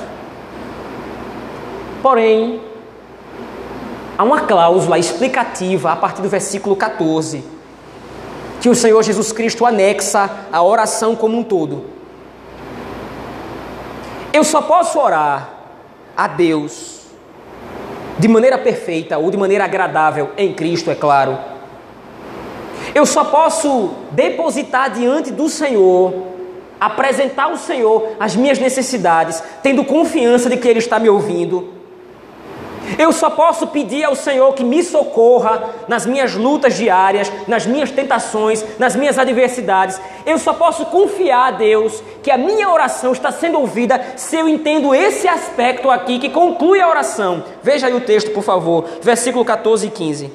Porém, 2.01 2.61
há 4.17 4.23
uma 4.23 4.41
cláusula 4.41 4.99
explicativa 4.99 5.91
a 5.91 5.95
partir 5.95 6.21
do 6.21 6.29
versículo 6.29 6.75
14, 6.75 7.43
que 8.61 8.69
o 8.69 8.75
Senhor 8.75 9.01
Jesus 9.01 9.31
Cristo 9.31 9.65
anexa 9.65 10.29
à 10.51 10.61
oração 10.61 11.15
como 11.15 11.37
um 11.37 11.43
todo. 11.43 11.85
Eu 14.33 14.43
só 14.43 14.61
posso 14.61 14.99
orar 14.99 15.54
a 16.15 16.27
Deus 16.27 17.01
de 18.17 18.27
maneira 18.27 18.57
perfeita 18.57 19.17
ou 19.17 19.29
de 19.29 19.37
maneira 19.37 19.65
agradável 19.65 20.31
em 20.37 20.53
Cristo, 20.53 20.89
é 20.89 20.95
claro. 20.95 21.37
Eu 22.93 23.05
só 23.05 23.25
posso 23.25 23.91
depositar 24.11 24.89
diante 24.91 25.31
do 25.31 25.49
Senhor, 25.49 26.13
apresentar 26.79 27.45
ao 27.45 27.57
Senhor 27.57 28.15
as 28.19 28.35
minhas 28.35 28.57
necessidades, 28.57 29.43
tendo 29.61 29.83
confiança 29.83 30.49
de 30.49 30.57
que 30.57 30.67
Ele 30.67 30.79
está 30.79 30.97
me 30.97 31.09
ouvindo 31.09 31.74
eu 32.97 33.11
só 33.11 33.29
posso 33.29 33.67
pedir 33.67 34.03
ao 34.03 34.15
Senhor 34.15 34.53
que 34.53 34.63
me 34.63 34.83
socorra 34.83 35.69
nas 35.87 36.05
minhas 36.05 36.35
lutas 36.35 36.75
diárias, 36.75 37.31
nas 37.47 37.65
minhas 37.65 37.91
tentações, 37.91 38.63
nas 38.77 38.95
minhas 38.95 39.17
adversidades. 39.17 39.99
Eu 40.25 40.37
só 40.37 40.53
posso 40.53 40.85
confiar 40.85 41.47
a 41.47 41.51
Deus 41.51 42.03
que 42.21 42.31
a 42.31 42.37
minha 42.37 42.69
oração 42.69 43.11
está 43.11 43.31
sendo 43.31 43.59
ouvida 43.59 44.13
se 44.15 44.35
eu 44.35 44.47
entendo 44.47 44.93
esse 44.93 45.27
aspecto 45.27 45.89
aqui 45.89 46.19
que 46.19 46.29
conclui 46.29 46.79
a 46.79 46.87
oração. 46.87 47.43
Veja 47.63 47.87
aí 47.87 47.93
o 47.93 48.01
texto, 48.01 48.31
por 48.31 48.43
favor, 48.43 48.85
versículo 49.01 49.43
14 49.43 49.87
e 49.87 49.89
15. 49.89 50.31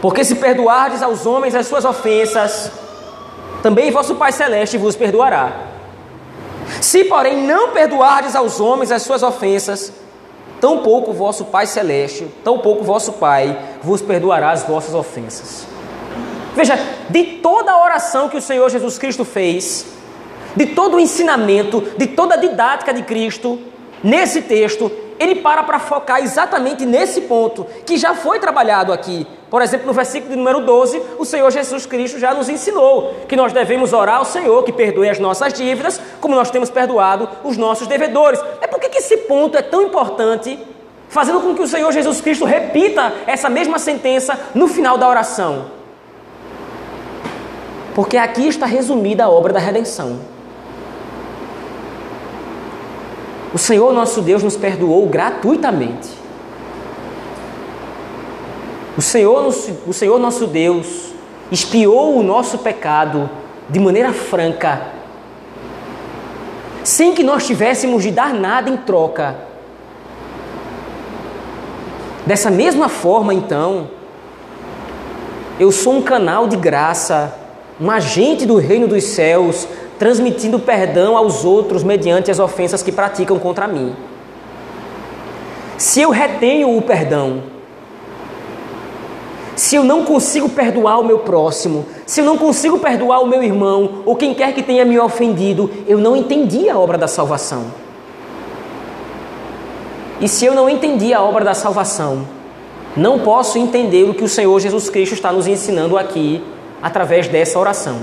Porque 0.00 0.24
se 0.24 0.36
perdoardes 0.36 1.02
aos 1.02 1.26
homens 1.26 1.54
as 1.54 1.66
suas 1.66 1.84
ofensas, 1.84 2.70
também 3.62 3.90
vosso 3.90 4.14
Pai 4.16 4.32
Celeste 4.32 4.76
vos 4.76 4.94
perdoará. 4.94 5.52
Se, 6.80 7.04
porém, 7.04 7.42
não 7.46 7.70
perdoardes 7.70 8.36
aos 8.36 8.60
homens 8.60 8.92
as 8.92 9.02
suas 9.02 9.22
ofensas, 9.22 9.92
tão 10.60 10.78
pouco 10.78 11.12
vosso 11.12 11.46
Pai 11.46 11.66
Celeste, 11.66 12.26
tão 12.42 12.58
pouco 12.58 12.84
vosso 12.84 13.14
Pai 13.14 13.58
vos 13.82 14.00
perdoará 14.00 14.50
as 14.50 14.62
vossas 14.62 14.94
ofensas. 14.94 15.66
Veja, 16.54 16.78
de 17.10 17.22
toda 17.42 17.72
a 17.72 17.84
oração 17.84 18.28
que 18.28 18.36
o 18.36 18.42
Senhor 18.42 18.68
Jesus 18.70 18.98
Cristo 18.98 19.24
fez, 19.24 19.86
de 20.56 20.66
todo 20.66 20.96
o 20.96 21.00
ensinamento, 21.00 21.82
de 21.98 22.06
toda 22.06 22.34
a 22.34 22.38
didática 22.38 22.94
de 22.94 23.02
Cristo, 23.02 23.60
nesse 24.02 24.42
texto, 24.42 24.90
ele 25.18 25.36
para 25.36 25.62
para 25.62 25.78
focar 25.78 26.22
exatamente 26.22 26.86
nesse 26.86 27.22
ponto 27.22 27.66
que 27.84 27.96
já 27.96 28.14
foi 28.14 28.38
trabalhado 28.38 28.92
aqui. 28.92 29.26
Por 29.50 29.62
exemplo, 29.62 29.86
no 29.86 29.92
versículo 29.92 30.32
de 30.32 30.36
número 30.36 30.60
12, 30.60 31.00
o 31.18 31.24
Senhor 31.24 31.50
Jesus 31.50 31.86
Cristo 31.86 32.18
já 32.18 32.34
nos 32.34 32.48
ensinou 32.48 33.14
que 33.28 33.36
nós 33.36 33.52
devemos 33.52 33.92
orar 33.92 34.16
ao 34.16 34.24
Senhor 34.24 34.64
que 34.64 34.72
perdoe 34.72 35.08
as 35.08 35.20
nossas 35.20 35.52
dívidas, 35.52 36.00
como 36.20 36.34
nós 36.34 36.50
temos 36.50 36.68
perdoado 36.68 37.28
os 37.44 37.56
nossos 37.56 37.86
devedores. 37.86 38.40
É 38.60 38.66
por 38.66 38.80
que 38.80 38.98
esse 38.98 39.16
ponto 39.18 39.56
é 39.56 39.62
tão 39.62 39.82
importante, 39.82 40.58
fazendo 41.08 41.40
com 41.40 41.54
que 41.54 41.62
o 41.62 41.68
Senhor 41.68 41.92
Jesus 41.92 42.20
Cristo 42.20 42.44
repita 42.44 43.12
essa 43.26 43.48
mesma 43.48 43.78
sentença 43.78 44.38
no 44.52 44.66
final 44.66 44.98
da 44.98 45.08
oração? 45.08 45.66
Porque 47.94 48.16
aqui 48.16 48.48
está 48.48 48.66
resumida 48.66 49.24
a 49.24 49.30
obra 49.30 49.52
da 49.52 49.60
redenção. 49.60 50.18
O 53.54 53.58
Senhor 53.58 53.92
nosso 53.92 54.20
Deus 54.20 54.42
nos 54.42 54.56
perdoou 54.56 55.06
gratuitamente. 55.06 56.25
O 58.96 59.02
Senhor, 59.02 59.54
o 59.86 59.92
Senhor 59.92 60.18
nosso 60.18 60.46
Deus 60.46 61.12
espiou 61.52 62.16
o 62.16 62.22
nosso 62.22 62.58
pecado 62.58 63.28
de 63.68 63.78
maneira 63.78 64.12
franca, 64.12 64.80
sem 66.82 67.12
que 67.12 67.22
nós 67.22 67.46
tivéssemos 67.46 68.02
de 68.02 68.10
dar 68.10 68.32
nada 68.32 68.70
em 68.70 68.76
troca. 68.76 69.36
Dessa 72.24 72.50
mesma 72.50 72.88
forma, 72.88 73.34
então, 73.34 73.90
eu 75.60 75.70
sou 75.70 75.94
um 75.94 76.02
canal 76.02 76.48
de 76.48 76.56
graça, 76.56 77.34
um 77.80 77.90
agente 77.90 78.46
do 78.46 78.56
reino 78.56 78.88
dos 78.88 79.04
céus 79.04 79.68
transmitindo 79.98 80.58
perdão 80.58 81.16
aos 81.16 81.44
outros 81.44 81.82
mediante 81.82 82.30
as 82.30 82.38
ofensas 82.38 82.82
que 82.82 82.92
praticam 82.92 83.38
contra 83.38 83.66
mim. 83.66 83.94
Se 85.78 86.00
eu 86.00 86.10
retenho 86.10 86.76
o 86.76 86.82
perdão, 86.82 87.55
se 89.56 89.74
eu 89.74 89.82
não 89.82 90.04
consigo 90.04 90.50
perdoar 90.50 91.00
o 91.00 91.04
meu 91.04 91.20
próximo, 91.20 91.86
se 92.04 92.20
eu 92.20 92.26
não 92.26 92.36
consigo 92.36 92.78
perdoar 92.78 93.22
o 93.22 93.26
meu 93.26 93.42
irmão 93.42 94.02
ou 94.04 94.14
quem 94.14 94.34
quer 94.34 94.52
que 94.52 94.62
tenha 94.62 94.84
me 94.84 94.98
ofendido, 95.00 95.70
eu 95.88 95.96
não 95.96 96.14
entendi 96.14 96.68
a 96.68 96.78
obra 96.78 96.98
da 96.98 97.08
salvação. 97.08 97.64
E 100.20 100.28
se 100.28 100.44
eu 100.44 100.54
não 100.54 100.68
entendi 100.68 101.14
a 101.14 101.22
obra 101.22 101.42
da 101.42 101.54
salvação, 101.54 102.26
não 102.94 103.18
posso 103.20 103.56
entender 103.56 104.04
o 104.04 104.12
que 104.12 104.24
o 104.24 104.28
Senhor 104.28 104.60
Jesus 104.60 104.90
Cristo 104.90 105.14
está 105.14 105.32
nos 105.32 105.46
ensinando 105.46 105.96
aqui 105.96 106.44
através 106.82 107.26
dessa 107.26 107.58
oração. 107.58 108.00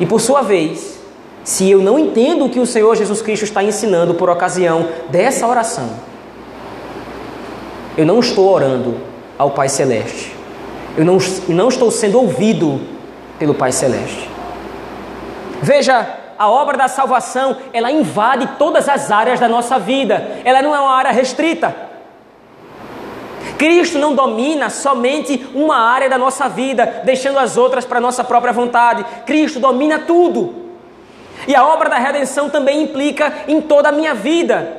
E 0.00 0.06
por 0.06 0.18
sua 0.18 0.40
vez, 0.40 0.98
se 1.44 1.70
eu 1.70 1.80
não 1.82 1.98
entendo 1.98 2.46
o 2.46 2.50
que 2.50 2.58
o 2.58 2.66
Senhor 2.66 2.96
Jesus 2.96 3.20
Cristo 3.20 3.44
está 3.44 3.62
ensinando 3.62 4.14
por 4.14 4.30
ocasião 4.30 4.88
dessa 5.10 5.46
oração, 5.46 5.90
eu 7.98 8.06
não 8.06 8.18
estou 8.18 8.50
orando 8.50 8.94
ao 9.38 9.50
Pai 9.50 9.68
Celeste. 9.68 10.37
Eu 10.96 11.04
não, 11.04 11.18
não 11.48 11.68
estou 11.68 11.90
sendo 11.90 12.18
ouvido 12.18 12.80
pelo 13.38 13.54
Pai 13.54 13.72
Celeste. 13.72 14.28
Veja, 15.62 16.06
a 16.38 16.48
obra 16.48 16.76
da 16.76 16.88
salvação, 16.88 17.56
ela 17.72 17.90
invade 17.90 18.48
todas 18.58 18.88
as 18.88 19.10
áreas 19.10 19.40
da 19.40 19.48
nossa 19.48 19.78
vida. 19.78 20.40
Ela 20.44 20.62
não 20.62 20.74
é 20.74 20.80
uma 20.80 20.94
área 20.94 21.10
restrita. 21.10 21.74
Cristo 23.58 23.98
não 23.98 24.14
domina 24.14 24.70
somente 24.70 25.48
uma 25.52 25.76
área 25.76 26.08
da 26.08 26.16
nossa 26.16 26.48
vida, 26.48 27.02
deixando 27.04 27.40
as 27.40 27.56
outras 27.56 27.84
para 27.84 28.00
nossa 28.00 28.22
própria 28.22 28.52
vontade. 28.52 29.04
Cristo 29.26 29.58
domina 29.58 29.98
tudo. 29.98 30.68
E 31.46 31.56
a 31.56 31.66
obra 31.66 31.88
da 31.88 31.98
redenção 31.98 32.48
também 32.48 32.82
implica 32.82 33.32
em 33.48 33.60
toda 33.60 33.88
a 33.88 33.92
minha 33.92 34.14
vida. 34.14 34.77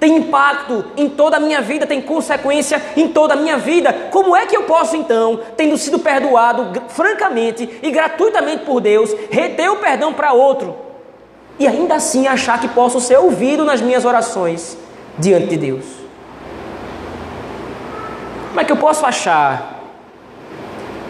Tem 0.00 0.16
impacto 0.16 0.82
em 0.96 1.10
toda 1.10 1.36
a 1.36 1.40
minha 1.40 1.60
vida, 1.60 1.86
tem 1.86 2.00
consequência 2.00 2.82
em 2.96 3.06
toda 3.08 3.34
a 3.34 3.36
minha 3.36 3.58
vida. 3.58 3.92
Como 4.10 4.34
é 4.34 4.46
que 4.46 4.56
eu 4.56 4.62
posso 4.62 4.96
então, 4.96 5.38
tendo 5.58 5.76
sido 5.76 5.98
perdoado 5.98 6.82
francamente 6.88 7.78
e 7.82 7.90
gratuitamente 7.90 8.64
por 8.64 8.80
Deus, 8.80 9.14
reter 9.30 9.70
o 9.70 9.76
perdão 9.76 10.14
para 10.14 10.32
outro 10.32 10.74
e 11.58 11.66
ainda 11.66 11.96
assim 11.96 12.26
achar 12.26 12.58
que 12.58 12.68
posso 12.68 12.98
ser 12.98 13.18
ouvido 13.18 13.62
nas 13.66 13.82
minhas 13.82 14.06
orações 14.06 14.78
diante 15.18 15.48
de 15.48 15.58
Deus? 15.58 15.84
Como 18.48 18.60
é 18.60 18.64
que 18.64 18.72
eu 18.72 18.78
posso 18.78 19.04
achar 19.04 19.82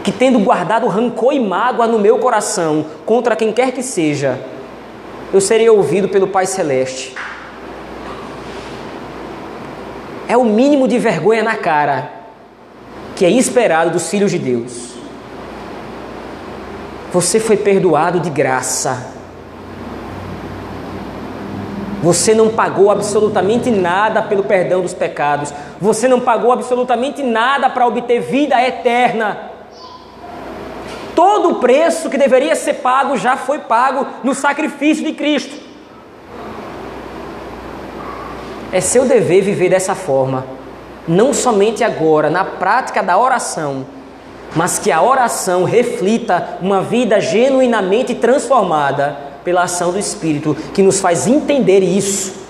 que, 0.02 0.10
tendo 0.10 0.40
guardado 0.40 0.88
rancor 0.88 1.32
e 1.32 1.38
mágoa 1.38 1.86
no 1.86 2.00
meu 2.00 2.18
coração 2.18 2.84
contra 3.06 3.36
quem 3.36 3.52
quer 3.52 3.70
que 3.70 3.84
seja, 3.84 4.40
eu 5.32 5.40
serei 5.40 5.70
ouvido 5.70 6.08
pelo 6.08 6.26
Pai 6.26 6.46
Celeste? 6.46 7.14
É 10.30 10.36
o 10.36 10.44
mínimo 10.44 10.86
de 10.86 10.96
vergonha 10.96 11.42
na 11.42 11.56
cara 11.56 12.08
que 13.16 13.24
é 13.24 13.30
esperado 13.30 13.90
dos 13.90 14.08
filhos 14.08 14.30
de 14.30 14.38
Deus. 14.38 14.92
Você 17.12 17.40
foi 17.40 17.56
perdoado 17.56 18.20
de 18.20 18.30
graça. 18.30 19.12
Você 22.00 22.32
não 22.32 22.50
pagou 22.50 22.92
absolutamente 22.92 23.72
nada 23.72 24.22
pelo 24.22 24.44
perdão 24.44 24.82
dos 24.82 24.94
pecados. 24.94 25.52
Você 25.80 26.06
não 26.06 26.20
pagou 26.20 26.52
absolutamente 26.52 27.24
nada 27.24 27.68
para 27.68 27.84
obter 27.84 28.20
vida 28.20 28.54
eterna. 28.62 29.50
Todo 31.12 31.48
o 31.48 31.54
preço 31.56 32.08
que 32.08 32.16
deveria 32.16 32.54
ser 32.54 32.74
pago 32.74 33.16
já 33.16 33.36
foi 33.36 33.58
pago 33.58 34.06
no 34.22 34.32
sacrifício 34.32 35.04
de 35.04 35.12
Cristo. 35.12 35.69
É 38.72 38.80
seu 38.80 39.04
dever 39.04 39.42
viver 39.42 39.68
dessa 39.68 39.94
forma, 39.94 40.44
não 41.06 41.34
somente 41.34 41.82
agora, 41.82 42.30
na 42.30 42.44
prática 42.44 43.02
da 43.02 43.18
oração, 43.18 43.84
mas 44.54 44.78
que 44.78 44.92
a 44.92 45.02
oração 45.02 45.64
reflita 45.64 46.58
uma 46.60 46.80
vida 46.80 47.20
genuinamente 47.20 48.14
transformada 48.14 49.16
pela 49.44 49.62
ação 49.62 49.90
do 49.90 49.98
Espírito, 49.98 50.56
que 50.72 50.82
nos 50.82 51.00
faz 51.00 51.26
entender 51.26 51.80
isso. 51.80 52.40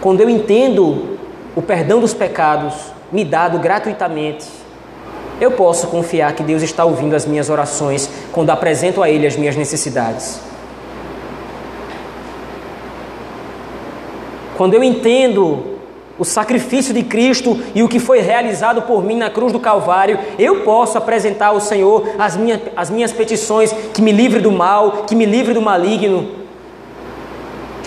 Quando 0.00 0.20
eu 0.20 0.30
entendo 0.30 1.18
o 1.54 1.62
perdão 1.62 2.00
dos 2.00 2.14
pecados 2.14 2.74
me 3.12 3.24
dado 3.24 3.58
gratuitamente, 3.58 4.46
eu 5.40 5.52
posso 5.52 5.86
confiar 5.88 6.32
que 6.32 6.42
Deus 6.42 6.62
está 6.62 6.84
ouvindo 6.84 7.14
as 7.14 7.24
minhas 7.24 7.48
orações 7.48 8.10
quando 8.32 8.50
apresento 8.50 9.02
a 9.02 9.08
Ele 9.08 9.26
as 9.26 9.36
minhas 9.36 9.54
necessidades. 9.54 10.47
Quando 14.58 14.74
eu 14.74 14.82
entendo 14.82 15.78
o 16.18 16.24
sacrifício 16.24 16.92
de 16.92 17.04
Cristo 17.04 17.56
e 17.76 17.82
o 17.84 17.88
que 17.88 18.00
foi 18.00 18.18
realizado 18.18 18.82
por 18.82 19.04
mim 19.04 19.16
na 19.16 19.30
cruz 19.30 19.52
do 19.52 19.60
Calvário, 19.60 20.18
eu 20.36 20.64
posso 20.64 20.98
apresentar 20.98 21.50
ao 21.50 21.60
Senhor 21.60 22.08
as 22.18 22.36
minhas, 22.36 22.60
as 22.74 22.90
minhas 22.90 23.12
petições, 23.12 23.72
que 23.94 24.02
me 24.02 24.10
livre 24.10 24.40
do 24.40 24.50
mal, 24.50 25.04
que 25.06 25.14
me 25.14 25.24
livre 25.24 25.54
do 25.54 25.62
maligno. 25.62 26.28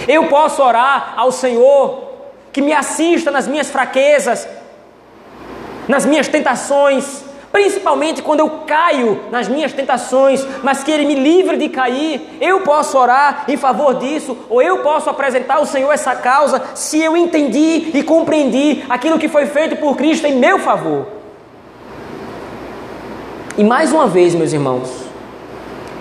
Eu 0.08 0.28
posso 0.28 0.64
orar 0.64 1.14
ao 1.18 1.30
Senhor 1.30 2.04
que 2.54 2.62
me 2.62 2.72
assista 2.72 3.30
nas 3.30 3.50
minhas 3.50 3.70
fraquezas, 3.70 4.48
nas 5.90 6.06
minhas 6.06 6.30
tentações, 6.30 7.26
principalmente 7.52 8.22
quando 8.22 8.40
eu 8.40 8.50
caio 8.66 9.20
nas 9.30 9.48
minhas 9.48 9.74
tentações, 9.74 10.46
mas 10.64 10.84
que 10.84 10.92
Ele 10.92 11.06
me 11.06 11.16
livre 11.16 11.58
de 11.58 11.70
cair. 11.70 12.38
Eu 12.40 12.62
posso 12.62 12.98
orar 12.98 13.46
em 13.48 13.58
favor 13.58 13.96
disso, 13.96 14.38
ou 14.50 14.62
eu 14.62 14.80
posso 14.80 15.10
apresentar 15.10 15.56
ao 15.56 15.66
Senhor 15.66 15.92
essa 15.92 16.16
causa, 16.16 16.62
se 16.74 17.02
eu 17.02 17.16
entendi 17.18 17.92
e 17.94 18.04
compreendi 18.04 18.84
aquilo 18.90 19.20
que 19.20 19.28
foi 19.28 19.46
feito 19.46 19.76
por 19.76 19.96
Cristo 19.98 20.26
em 20.26 20.38
meu 20.38 20.60
favor. 20.60 21.08
E 23.58 23.64
mais 23.64 23.92
uma 23.92 24.08
vez, 24.08 24.34
meus 24.34 24.54
irmãos, 24.54 24.90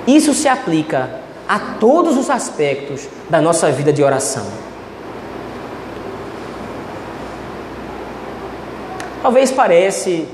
isso 0.06 0.32
se 0.32 0.48
aplica 0.48 1.20
a 1.48 1.58
todos 1.80 2.16
os 2.16 2.30
aspectos 2.30 3.08
da 3.28 3.40
nossa 3.40 3.70
vida 3.72 3.92
de 3.92 4.02
oração. 4.02 4.46
Talvez 9.20 9.50
parece 9.50 10.26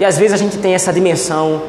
e 0.00 0.04
às 0.04 0.18
vezes 0.18 0.32
a 0.32 0.36
gente 0.36 0.58
tem 0.58 0.74
essa 0.74 0.92
dimensão 0.92 1.62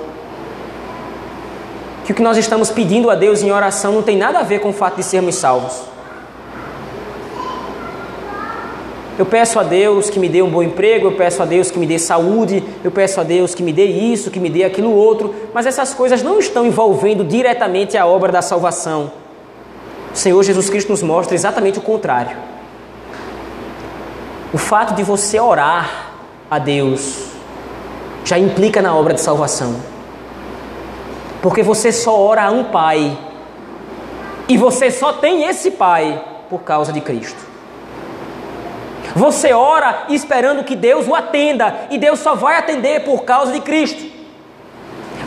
que 2.06 2.12
o 2.12 2.16
que 2.16 2.22
nós 2.22 2.38
estamos 2.38 2.70
pedindo 2.70 3.10
a 3.10 3.16
Deus 3.16 3.42
em 3.42 3.52
oração 3.52 3.94
não 3.94 4.04
tem 4.04 4.16
nada 4.16 4.40
a 4.40 4.44
ver 4.44 4.60
com 4.60 4.70
o 4.70 4.74
fato 4.74 4.98
de 4.98 5.04
sermos 5.04 5.36
salvos. 5.36 5.82
Eu 9.18 9.26
peço 9.26 9.60
a 9.60 9.64
Deus 9.64 10.10
que 10.10 10.20
me 10.20 10.28
dê 10.28 10.42
um 10.42 10.50
bom 10.50 10.62
emprego, 10.62 11.08
eu 11.08 11.14
peço 11.14 11.42
a 11.42 11.46
Deus 11.46 11.72
que 11.72 11.80
me 11.80 11.88
dê 11.88 11.98
saúde, 11.98 12.64
eu 12.84 12.92
peço 12.92 13.20
a 13.22 13.24
Deus 13.24 13.56
que 13.56 13.64
me 13.64 13.72
dê 13.72 13.86
isso, 13.86 14.30
que 14.30 14.40
me 14.40 14.50
dê 14.50 14.64
aquilo 14.66 14.94
outro, 14.94 15.34
mas 15.54 15.66
essas 15.66 15.94
coisas 15.94 16.22
não 16.22 16.38
estão 16.38 16.66
envolvendo 16.66 17.24
diretamente 17.24 17.98
a 17.98 18.06
obra 18.06 18.32
da 18.32 18.42
salvação. 18.42 19.12
O 20.14 20.18
Senhor 20.18 20.44
Jesus 20.44 20.70
Cristo 20.70 20.90
nos 20.90 21.02
mostra 21.02 21.34
exatamente 21.34 21.80
o 21.80 21.82
contrário. 21.82 22.36
O 24.54 24.58
fato 24.58 24.94
de 24.94 25.02
você 25.02 25.40
orar 25.40 26.12
a 26.52 26.60
Deus 26.60 27.35
já 28.26 28.38
implica 28.38 28.82
na 28.82 28.94
obra 28.94 29.14
de 29.14 29.22
salvação. 29.22 29.76
Porque 31.42 31.62
você 31.62 31.92
só 31.92 32.20
ora 32.20 32.44
a 32.44 32.52
um 32.52 32.66
Pai. 32.66 33.16
E 34.50 34.58
você 34.58 34.90
só 34.92 35.14
tem 35.14 35.44
esse 35.44 35.72
Pai 35.72 36.22
por 36.50 36.64
causa 36.64 36.92
de 36.92 37.00
Cristo. 37.00 37.46
Você 39.16 39.54
ora 39.54 40.08
esperando 40.10 40.64
que 40.64 40.76
Deus 40.76 41.08
o 41.08 41.16
atenda, 41.16 41.88
e 41.90 41.98
Deus 41.98 42.20
só 42.20 42.36
vai 42.36 42.58
atender 42.58 43.06
por 43.06 43.24
causa 43.24 43.54
de 43.54 43.62
Cristo. 43.62 44.04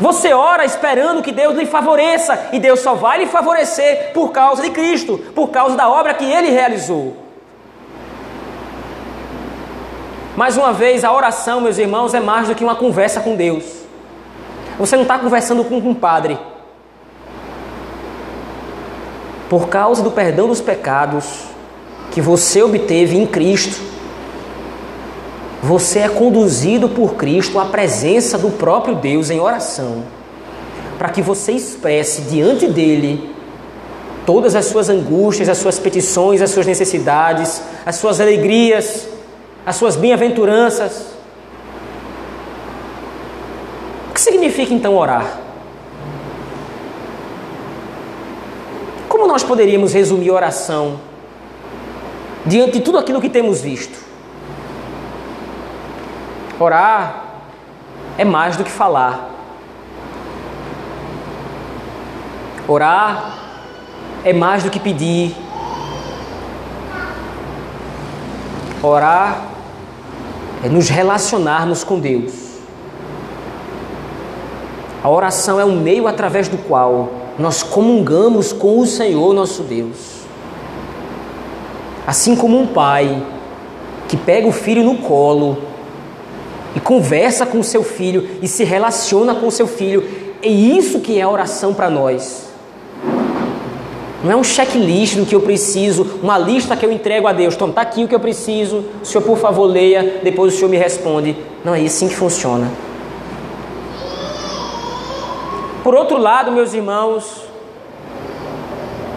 Você 0.00 0.34
ora 0.34 0.64
esperando 0.64 1.22
que 1.22 1.32
Deus 1.32 1.56
lhe 1.56 1.66
favoreça, 1.66 2.48
e 2.52 2.58
Deus 2.58 2.80
só 2.80 2.94
vai 2.94 3.18
lhe 3.18 3.26
favorecer 3.26 4.12
por 4.12 4.30
causa 4.30 4.62
de 4.62 4.70
Cristo, 4.70 5.18
por 5.34 5.48
causa 5.48 5.76
da 5.76 5.88
obra 5.88 6.14
que 6.14 6.24
ele 6.24 6.50
realizou. 6.50 7.27
Mais 10.38 10.56
uma 10.56 10.72
vez, 10.72 11.02
a 11.02 11.12
oração, 11.12 11.60
meus 11.60 11.78
irmãos, 11.78 12.14
é 12.14 12.20
mais 12.20 12.46
do 12.46 12.54
que 12.54 12.62
uma 12.62 12.76
conversa 12.76 13.20
com 13.20 13.34
Deus. 13.34 13.64
Você 14.78 14.94
não 14.94 15.02
está 15.02 15.18
conversando 15.18 15.64
com 15.64 15.78
um 15.78 15.92
padre. 15.92 16.38
Por 19.50 19.68
causa 19.68 20.00
do 20.00 20.12
perdão 20.12 20.46
dos 20.46 20.60
pecados 20.60 21.24
que 22.12 22.20
você 22.20 22.62
obteve 22.62 23.16
em 23.16 23.26
Cristo, 23.26 23.82
você 25.60 25.98
é 25.98 26.08
conduzido 26.08 26.88
por 26.88 27.14
Cristo 27.16 27.58
à 27.58 27.64
presença 27.64 28.38
do 28.38 28.50
próprio 28.50 28.94
Deus 28.94 29.30
em 29.30 29.40
oração, 29.40 30.04
para 31.00 31.08
que 31.08 31.20
você 31.20 31.50
expresse 31.50 32.22
diante 32.22 32.68
dele 32.68 33.34
todas 34.24 34.54
as 34.54 34.66
suas 34.66 34.88
angústias, 34.88 35.48
as 35.48 35.58
suas 35.58 35.80
petições, 35.80 36.40
as 36.40 36.50
suas 36.50 36.64
necessidades, 36.64 37.60
as 37.84 37.96
suas 37.96 38.20
alegrias, 38.20 39.17
as 39.68 39.76
suas 39.76 39.96
bem-aventuranças. 39.96 41.08
O 44.08 44.14
que 44.14 44.18
significa 44.18 44.72
então 44.72 44.96
orar? 44.96 45.40
Como 49.10 49.26
nós 49.26 49.42
poderíamos 49.42 49.92
resumir 49.92 50.30
oração 50.30 50.98
diante 52.46 52.78
de 52.78 52.80
tudo 52.80 52.96
aquilo 52.96 53.20
que 53.20 53.28
temos 53.28 53.60
visto? 53.60 53.98
Orar 56.58 57.24
é 58.16 58.24
mais 58.24 58.56
do 58.56 58.64
que 58.64 58.70
falar. 58.70 59.28
Orar 62.66 63.34
é 64.24 64.32
mais 64.32 64.62
do 64.62 64.70
que 64.70 64.80
pedir. 64.80 65.36
Orar 68.82 69.57
é 70.62 70.68
nos 70.68 70.88
relacionarmos 70.88 71.84
com 71.84 71.98
Deus. 71.98 72.32
A 75.02 75.08
oração 75.08 75.60
é 75.60 75.64
um 75.64 75.80
meio 75.80 76.06
através 76.06 76.48
do 76.48 76.58
qual 76.58 77.10
nós 77.38 77.62
comungamos 77.62 78.52
com 78.52 78.80
o 78.80 78.86
Senhor 78.86 79.32
nosso 79.32 79.62
Deus. 79.62 80.18
Assim 82.06 82.34
como 82.34 82.58
um 82.58 82.66
pai 82.66 83.22
que 84.08 84.16
pega 84.16 84.46
o 84.46 84.52
filho 84.52 84.82
no 84.82 84.98
colo 84.98 85.58
e 86.74 86.80
conversa 86.80 87.46
com 87.46 87.60
o 87.60 87.64
seu 87.64 87.84
filho 87.84 88.28
e 88.42 88.48
se 88.48 88.64
relaciona 88.64 89.34
com 89.34 89.46
o 89.46 89.52
seu 89.52 89.66
filho, 89.66 90.04
é 90.42 90.48
isso 90.48 91.00
que 91.00 91.18
é 91.18 91.22
a 91.22 91.28
oração 91.28 91.72
para 91.72 91.88
nós. 91.88 92.47
Não 94.28 94.34
é 94.34 94.36
um 94.36 94.44
checklist 94.44 95.16
do 95.16 95.24
que 95.24 95.34
eu 95.34 95.40
preciso, 95.40 96.06
uma 96.22 96.36
lista 96.36 96.76
que 96.76 96.84
eu 96.84 96.92
entrego 96.92 97.26
a 97.26 97.32
Deus. 97.32 97.54
Então, 97.54 97.70
está 97.70 97.80
aqui 97.80 98.04
o 98.04 98.08
que 98.08 98.14
eu 98.14 98.20
preciso. 98.20 98.84
O 99.02 99.06
senhor, 99.06 99.24
por 99.24 99.38
favor, 99.38 99.64
leia. 99.64 100.20
Depois 100.22 100.52
o 100.52 100.56
senhor 100.58 100.68
me 100.68 100.76
responde. 100.76 101.34
Não 101.64 101.74
é 101.74 101.80
assim 101.80 102.08
que 102.08 102.14
funciona. 102.14 102.70
Por 105.82 105.94
outro 105.94 106.18
lado, 106.18 106.52
meus 106.52 106.74
irmãos, 106.74 107.42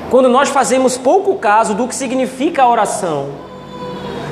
quando 0.10 0.30
nós 0.30 0.47
fazemos 0.47 0.97
pouco 0.97 1.36
caso 1.36 1.74
do 1.74 1.89
que 1.89 1.95
significa 1.95 2.63
a 2.63 2.69
oração, 2.69 3.32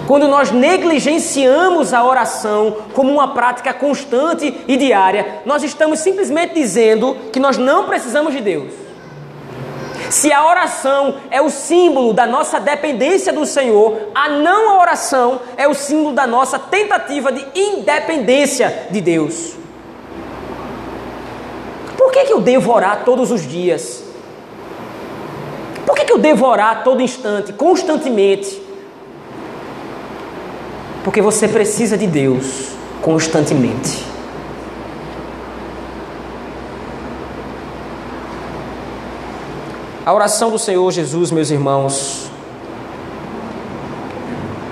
quando 0.08 0.30
nós 0.30 0.50
negligenciamos 0.50 1.94
a 1.94 2.06
oração 2.06 2.78
como 2.94 3.12
uma 3.12 3.34
prática 3.34 3.74
constante 3.74 4.56
e 4.66 4.78
diária, 4.78 5.42
nós 5.46 5.62
estamos 5.62 6.00
simplesmente 6.00 6.54
dizendo 6.54 7.18
que 7.34 7.40
nós 7.40 7.58
não 7.58 7.84
precisamos 7.84 8.34
de 8.34 8.40
Deus. 8.40 8.79
Se 10.10 10.34
a 10.34 10.46
oração 10.46 11.18
é 11.30 11.42
o 11.42 11.50
símbolo 11.50 12.14
da 12.14 12.26
nossa 12.26 12.60
dependência 12.60 13.32
do 13.32 13.46
Senhor, 13.46 14.10
a 14.14 14.28
não 14.28 14.80
oração 14.80 15.40
é 15.56 15.68
o 15.68 15.74
símbolo 15.74 16.16
da 16.16 16.26
nossa 16.26 16.58
tentativa 16.58 17.32
de 17.32 17.46
independência 17.54 18.88
de 18.90 19.02
Deus. 19.02 19.54
Por 21.96 22.12
que, 22.12 22.26
que 22.26 22.34
eu 22.34 22.42
devo 22.42 22.74
orar 22.74 23.04
todos 23.06 23.32
os 23.32 23.48
dias? 23.48 24.04
Por 25.86 25.96
que, 25.96 26.06
que 26.06 26.12
eu 26.12 26.18
devo 26.18 26.46
orar 26.46 26.84
todo 26.84 27.02
instante, 27.02 27.54
constantemente? 27.54 28.60
Porque 31.04 31.22
você 31.22 31.48
precisa 31.48 31.98
de 31.98 32.08
Deus 32.08 32.70
constantemente. 33.02 34.04
A 40.10 40.12
oração 40.12 40.50
do 40.50 40.58
Senhor 40.58 40.92
Jesus, 40.92 41.30
meus 41.30 41.52
irmãos, 41.52 42.32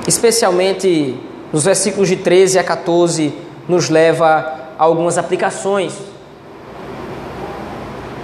especialmente 0.08 1.16
nos 1.54 1.64
versículos 1.64 2.10
de 2.10 2.16
13 2.16 2.58
a 2.58 2.64
14, 2.64 3.32
nos 3.70 3.88
leva 3.88 4.26
a 4.80 4.84
algumas 4.84 5.16
aplicações. 5.16 5.94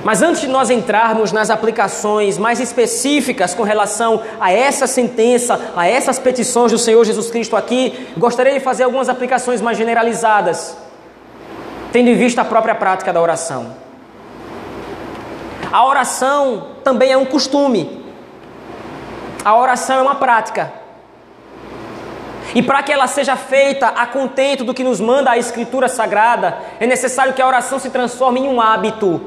Mas 0.04 0.23
antes 0.23 0.41
de 0.41 0.47
nós 0.47 0.71
entrarmos 0.71 1.32
nas 1.32 1.52
aplicações 1.52 2.39
mais 2.39 2.60
específicas 2.60 3.54
com 3.54 3.62
relação 3.62 4.23
a 4.39 4.52
essa 4.52 4.88
sentença, 4.88 5.71
a 5.76 5.88
essas 5.88 6.17
petições 6.17 6.71
do 6.71 6.80
Senhor 6.80 7.06
Jesus 7.06 7.30
Cristo 7.30 7.56
aqui, 7.56 8.08
gostaria 8.17 8.54
de 8.54 8.60
fazer 8.60 8.86
algumas 8.86 9.08
aplicações 9.08 9.62
mais 9.62 9.78
generalizadas, 9.78 10.76
tendo 11.91 12.10
em 12.10 12.15
vista 12.15 12.41
a 12.41 12.45
própria 12.45 12.73
prática 12.73 13.13
da 13.13 13.21
oração. 13.21 13.76
A 15.71 15.86
oração 15.86 16.72
também 16.84 17.12
é 17.12 17.17
um 17.17 17.26
costume. 17.26 18.04
A 19.43 19.56
oração 19.58 20.00
é 20.00 20.02
uma 20.02 20.15
prática. 20.15 20.72
E 22.56 22.62
para 22.62 22.84
que 22.84 22.91
ela 22.91 23.08
seja 23.08 23.36
feita 23.36 23.88
a 23.88 24.06
contento 24.06 24.63
do 24.63 24.74
que 24.74 24.84
nos 24.84 25.00
manda 25.00 25.32
a 25.32 25.38
Escritura 25.38 25.88
Sagrada, 25.88 26.58
é 26.80 26.86
necessário 26.86 27.34
que 27.34 27.41
a 27.41 27.48
oração 27.48 27.80
se 27.80 27.89
transforme 27.89 28.41
em 28.41 28.48
um 28.48 28.62
hábito. 28.62 29.22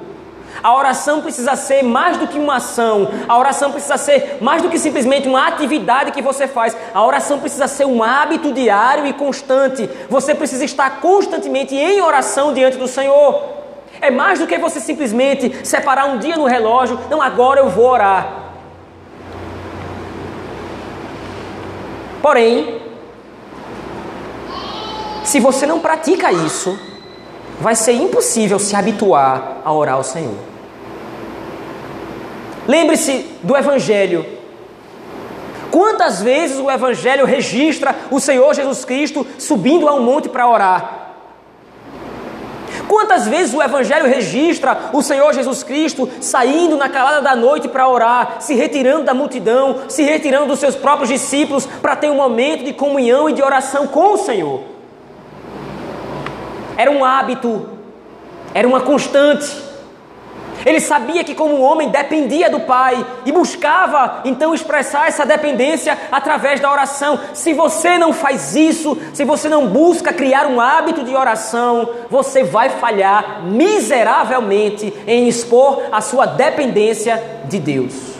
A 0.62 0.74
oração 0.74 1.20
precisa 1.20 1.54
ser 1.54 1.82
mais 1.82 2.16
do 2.16 2.26
que 2.26 2.38
uma 2.38 2.56
ação, 2.56 3.08
a 3.28 3.36
oração 3.36 3.70
precisa 3.70 3.98
ser 3.98 4.38
mais 4.40 4.62
do 4.62 4.70
que 4.70 4.78
simplesmente 4.78 5.28
uma 5.28 5.46
atividade 5.46 6.12
que 6.12 6.22
você 6.22 6.48
faz, 6.48 6.74
a 6.94 7.04
oração 7.04 7.38
precisa 7.38 7.66
ser 7.66 7.84
um 7.84 8.02
hábito 8.02 8.52
diário 8.52 9.06
e 9.06 9.12
constante. 9.12 9.88
Você 10.08 10.34
precisa 10.34 10.64
estar 10.64 11.00
constantemente 11.00 11.74
em 11.74 12.00
oração 12.00 12.54
diante 12.54 12.78
do 12.78 12.88
Senhor. 12.88 13.55
É 14.00 14.10
mais 14.10 14.38
do 14.38 14.46
que 14.46 14.58
você 14.58 14.80
simplesmente 14.80 15.66
separar 15.66 16.06
um 16.06 16.18
dia 16.18 16.36
no 16.36 16.46
relógio, 16.46 16.98
não, 17.10 17.20
agora 17.20 17.60
eu 17.60 17.68
vou 17.68 17.86
orar. 17.86 18.44
Porém, 22.20 22.80
se 25.22 25.40
você 25.40 25.66
não 25.66 25.80
pratica 25.80 26.32
isso, 26.32 26.78
vai 27.60 27.74
ser 27.74 27.92
impossível 27.92 28.58
se 28.58 28.74
habituar 28.74 29.58
a 29.64 29.72
orar 29.72 29.94
ao 29.94 30.04
Senhor. 30.04 30.36
Lembre-se 32.66 33.26
do 33.42 33.56
Evangelho. 33.56 34.26
Quantas 35.70 36.20
vezes 36.20 36.58
o 36.58 36.70
Evangelho 36.70 37.24
registra 37.24 37.94
o 38.10 38.18
Senhor 38.18 38.54
Jesus 38.54 38.84
Cristo 38.84 39.26
subindo 39.38 39.88
a 39.88 39.94
um 39.94 40.02
monte 40.02 40.28
para 40.28 40.48
orar? 40.48 41.05
Quantas 42.88 43.26
vezes 43.26 43.54
o 43.54 43.62
Evangelho 43.62 44.06
registra 44.06 44.90
o 44.92 45.02
Senhor 45.02 45.32
Jesus 45.32 45.62
Cristo 45.62 46.08
saindo 46.20 46.76
na 46.76 46.88
calada 46.88 47.20
da 47.20 47.34
noite 47.34 47.68
para 47.68 47.88
orar, 47.88 48.36
se 48.40 48.54
retirando 48.54 49.04
da 49.04 49.14
multidão, 49.14 49.80
se 49.88 50.02
retirando 50.02 50.46
dos 50.46 50.58
seus 50.58 50.76
próprios 50.76 51.08
discípulos 51.08 51.66
para 51.66 51.96
ter 51.96 52.10
um 52.10 52.16
momento 52.16 52.64
de 52.64 52.72
comunhão 52.72 53.28
e 53.28 53.32
de 53.32 53.42
oração 53.42 53.86
com 53.86 54.14
o 54.14 54.18
Senhor? 54.18 54.76
era 56.76 56.90
um 56.90 57.04
hábito, 57.04 57.70
era 58.52 58.68
uma 58.68 58.80
constante. 58.80 59.65
Ele 60.66 60.80
sabia 60.80 61.22
que, 61.22 61.32
como 61.32 61.60
homem, 61.60 61.90
dependia 61.90 62.50
do 62.50 62.58
Pai 62.58 63.06
e 63.24 63.30
buscava 63.30 64.22
então 64.24 64.52
expressar 64.52 65.06
essa 65.06 65.24
dependência 65.24 65.96
através 66.10 66.58
da 66.58 66.68
oração. 66.68 67.20
Se 67.32 67.52
você 67.52 67.96
não 67.96 68.12
faz 68.12 68.56
isso, 68.56 68.98
se 69.14 69.24
você 69.24 69.48
não 69.48 69.68
busca 69.68 70.12
criar 70.12 70.48
um 70.48 70.60
hábito 70.60 71.04
de 71.04 71.14
oração, 71.14 71.88
você 72.10 72.42
vai 72.42 72.68
falhar 72.68 73.44
miseravelmente 73.44 74.92
em 75.06 75.28
expor 75.28 75.84
a 75.92 76.00
sua 76.00 76.26
dependência 76.26 77.22
de 77.44 77.60
Deus. 77.60 78.16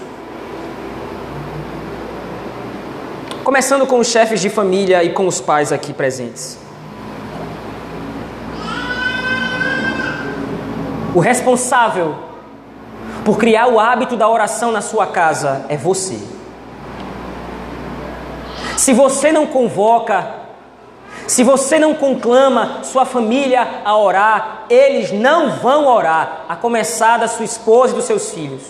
Começando 3.42 3.88
com 3.88 3.98
os 3.98 4.06
chefes 4.06 4.40
de 4.40 4.48
família 4.48 5.02
e 5.02 5.12
com 5.12 5.26
os 5.26 5.40
pais 5.40 5.72
aqui 5.72 5.92
presentes. 5.92 6.59
O 11.12 11.18
responsável 11.18 12.25
por 13.26 13.38
criar 13.38 13.66
o 13.66 13.80
hábito 13.80 14.16
da 14.16 14.28
oração 14.28 14.70
na 14.70 14.80
sua 14.80 15.08
casa 15.08 15.66
é 15.68 15.76
você. 15.76 16.16
Se 18.76 18.92
você 18.92 19.32
não 19.32 19.46
convoca, 19.48 20.24
se 21.26 21.42
você 21.42 21.76
não 21.76 21.92
conclama 21.92 22.84
sua 22.84 23.04
família 23.04 23.80
a 23.84 23.98
orar, 23.98 24.66
eles 24.70 25.10
não 25.10 25.56
vão 25.56 25.88
orar, 25.88 26.44
a 26.48 26.54
começar 26.54 27.16
da 27.16 27.26
sua 27.26 27.44
esposa 27.44 27.94
e 27.94 27.96
dos 27.96 28.04
seus 28.04 28.30
filhos. 28.30 28.62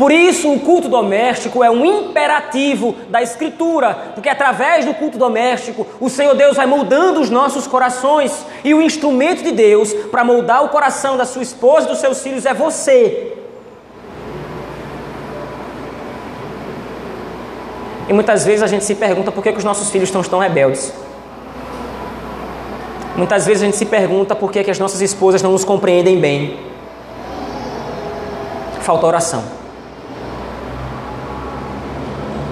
Por 0.00 0.10
isso, 0.10 0.50
o 0.50 0.58
culto 0.58 0.88
doméstico 0.88 1.62
é 1.62 1.70
um 1.70 1.84
imperativo 1.84 2.96
da 3.10 3.20
Escritura, 3.20 4.12
porque 4.14 4.30
através 4.30 4.86
do 4.86 4.94
culto 4.94 5.18
doméstico, 5.18 5.86
o 6.00 6.08
Senhor 6.08 6.34
Deus 6.34 6.56
vai 6.56 6.64
moldando 6.64 7.20
os 7.20 7.28
nossos 7.28 7.66
corações, 7.66 8.32
e 8.64 8.72
o 8.72 8.80
instrumento 8.80 9.42
de 9.42 9.52
Deus 9.52 9.92
para 10.10 10.24
moldar 10.24 10.64
o 10.64 10.70
coração 10.70 11.18
da 11.18 11.26
sua 11.26 11.42
esposa 11.42 11.84
e 11.84 11.90
dos 11.90 11.98
seus 11.98 12.22
filhos 12.22 12.46
é 12.46 12.54
você. 12.54 13.36
E 18.08 18.12
muitas 18.14 18.46
vezes 18.46 18.62
a 18.62 18.66
gente 18.68 18.86
se 18.86 18.94
pergunta 18.94 19.30
por 19.30 19.42
que, 19.42 19.52
que 19.52 19.58
os 19.58 19.64
nossos 19.64 19.90
filhos 19.90 20.08
estão 20.08 20.22
tão 20.22 20.38
rebeldes. 20.38 20.94
Muitas 23.18 23.44
vezes 23.44 23.62
a 23.62 23.66
gente 23.66 23.76
se 23.76 23.84
pergunta 23.84 24.34
por 24.34 24.50
que, 24.50 24.64
que 24.64 24.70
as 24.70 24.78
nossas 24.78 25.02
esposas 25.02 25.42
não 25.42 25.52
nos 25.52 25.62
compreendem 25.62 26.18
bem. 26.18 26.58
Falta 28.80 29.06
oração. 29.06 29.59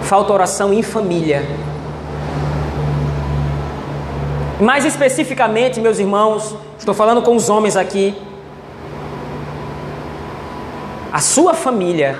Falta 0.08 0.32
oração 0.32 0.72
em 0.72 0.82
família. 0.82 1.46
Mais 4.58 4.86
especificamente, 4.86 5.80
meus 5.80 5.98
irmãos, 5.98 6.56
estou 6.78 6.94
falando 6.94 7.20
com 7.20 7.36
os 7.36 7.50
homens 7.50 7.76
aqui. 7.76 8.16
A 11.12 11.20
sua 11.20 11.52
família 11.52 12.18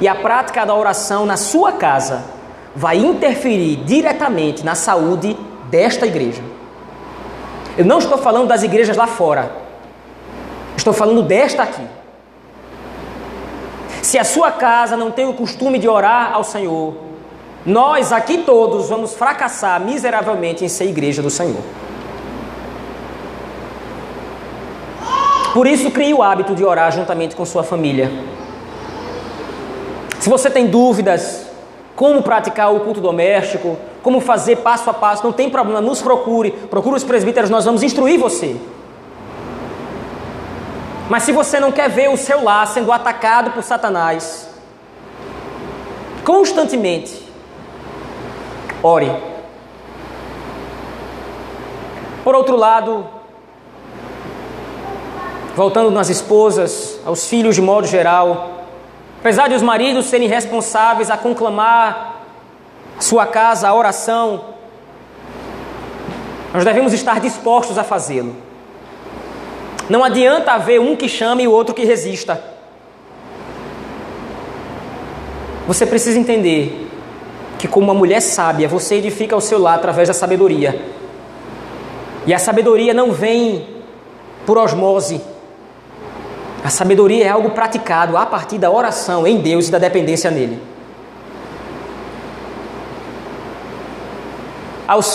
e 0.00 0.06
a 0.06 0.14
prática 0.14 0.64
da 0.64 0.72
oração 0.72 1.26
na 1.26 1.36
sua 1.36 1.72
casa 1.72 2.22
vai 2.74 2.98
interferir 2.98 3.82
diretamente 3.84 4.64
na 4.64 4.76
saúde 4.76 5.36
desta 5.68 6.06
igreja. 6.06 6.42
Eu 7.76 7.84
não 7.84 7.98
estou 7.98 8.16
falando 8.16 8.46
das 8.46 8.62
igrejas 8.62 8.96
lá 8.96 9.08
fora. 9.08 9.50
Estou 10.76 10.92
falando 10.92 11.20
desta 11.20 11.64
aqui. 11.64 11.84
Se 14.10 14.18
a 14.18 14.24
sua 14.24 14.50
casa 14.50 14.96
não 14.96 15.12
tem 15.12 15.28
o 15.28 15.32
costume 15.32 15.78
de 15.78 15.88
orar 15.88 16.32
ao 16.34 16.42
Senhor, 16.42 16.96
nós 17.64 18.12
aqui 18.12 18.38
todos 18.38 18.88
vamos 18.88 19.14
fracassar 19.14 19.80
miseravelmente 19.80 20.64
em 20.64 20.68
ser 20.68 20.86
igreja 20.86 21.22
do 21.22 21.30
Senhor. 21.30 21.62
Por 25.54 25.64
isso, 25.64 25.92
crie 25.92 26.12
o 26.12 26.24
hábito 26.24 26.56
de 26.56 26.64
orar 26.64 26.90
juntamente 26.90 27.36
com 27.36 27.44
sua 27.44 27.62
família. 27.62 28.10
Se 30.18 30.28
você 30.28 30.50
tem 30.50 30.66
dúvidas, 30.66 31.46
como 31.94 32.20
praticar 32.20 32.74
o 32.74 32.80
culto 32.80 33.00
doméstico, 33.00 33.76
como 34.02 34.20
fazer 34.20 34.56
passo 34.56 34.90
a 34.90 34.92
passo, 34.92 35.22
não 35.22 35.32
tem 35.32 35.48
problema, 35.48 35.80
nos 35.80 36.02
procure, 36.02 36.50
procure 36.50 36.96
os 36.96 37.04
presbíteros, 37.04 37.48
nós 37.48 37.64
vamos 37.64 37.84
instruir 37.84 38.18
você. 38.18 38.56
Mas 41.10 41.24
se 41.24 41.32
você 41.32 41.58
não 41.58 41.72
quer 41.72 41.90
ver 41.90 42.08
o 42.08 42.16
seu 42.16 42.44
lar 42.44 42.64
sendo 42.68 42.92
atacado 42.92 43.50
por 43.50 43.64
Satanás, 43.64 44.48
constantemente, 46.24 47.28
ore. 48.80 49.10
Por 52.22 52.36
outro 52.36 52.54
lado, 52.54 53.08
voltando 55.56 55.90
nas 55.90 56.08
esposas, 56.08 57.00
aos 57.04 57.26
filhos 57.26 57.56
de 57.56 57.60
modo 57.60 57.88
geral, 57.88 58.66
apesar 59.18 59.48
de 59.48 59.56
os 59.56 59.62
maridos 59.62 60.06
serem 60.06 60.28
responsáveis 60.28 61.10
a 61.10 61.16
conclamar 61.16 62.22
sua 63.00 63.26
casa, 63.26 63.68
a 63.68 63.74
oração, 63.74 64.44
nós 66.54 66.64
devemos 66.64 66.92
estar 66.92 67.18
dispostos 67.18 67.76
a 67.78 67.82
fazê-lo. 67.82 68.49
Não 69.90 70.04
adianta 70.04 70.52
haver 70.52 70.80
um 70.80 70.94
que 70.94 71.08
chame 71.08 71.42
e 71.42 71.48
o 71.48 71.50
outro 71.50 71.74
que 71.74 71.84
resista. 71.84 72.40
Você 75.66 75.84
precisa 75.84 76.16
entender 76.16 76.88
que, 77.58 77.66
como 77.66 77.86
uma 77.86 77.94
mulher 77.94 78.20
sábia, 78.20 78.68
você 78.68 78.94
edifica 78.94 79.36
o 79.36 79.40
seu 79.40 79.58
lar 79.58 79.74
através 79.74 80.06
da 80.06 80.14
sabedoria. 80.14 80.80
E 82.24 82.32
a 82.32 82.38
sabedoria 82.38 82.94
não 82.94 83.10
vem 83.10 83.66
por 84.46 84.56
osmose. 84.56 85.20
A 86.62 86.70
sabedoria 86.70 87.24
é 87.24 87.28
algo 87.28 87.50
praticado 87.50 88.16
a 88.16 88.24
partir 88.24 88.58
da 88.58 88.70
oração 88.70 89.26
em 89.26 89.40
Deus 89.40 89.66
e 89.66 89.72
da 89.72 89.78
dependência 89.78 90.30
nele. 90.30 90.62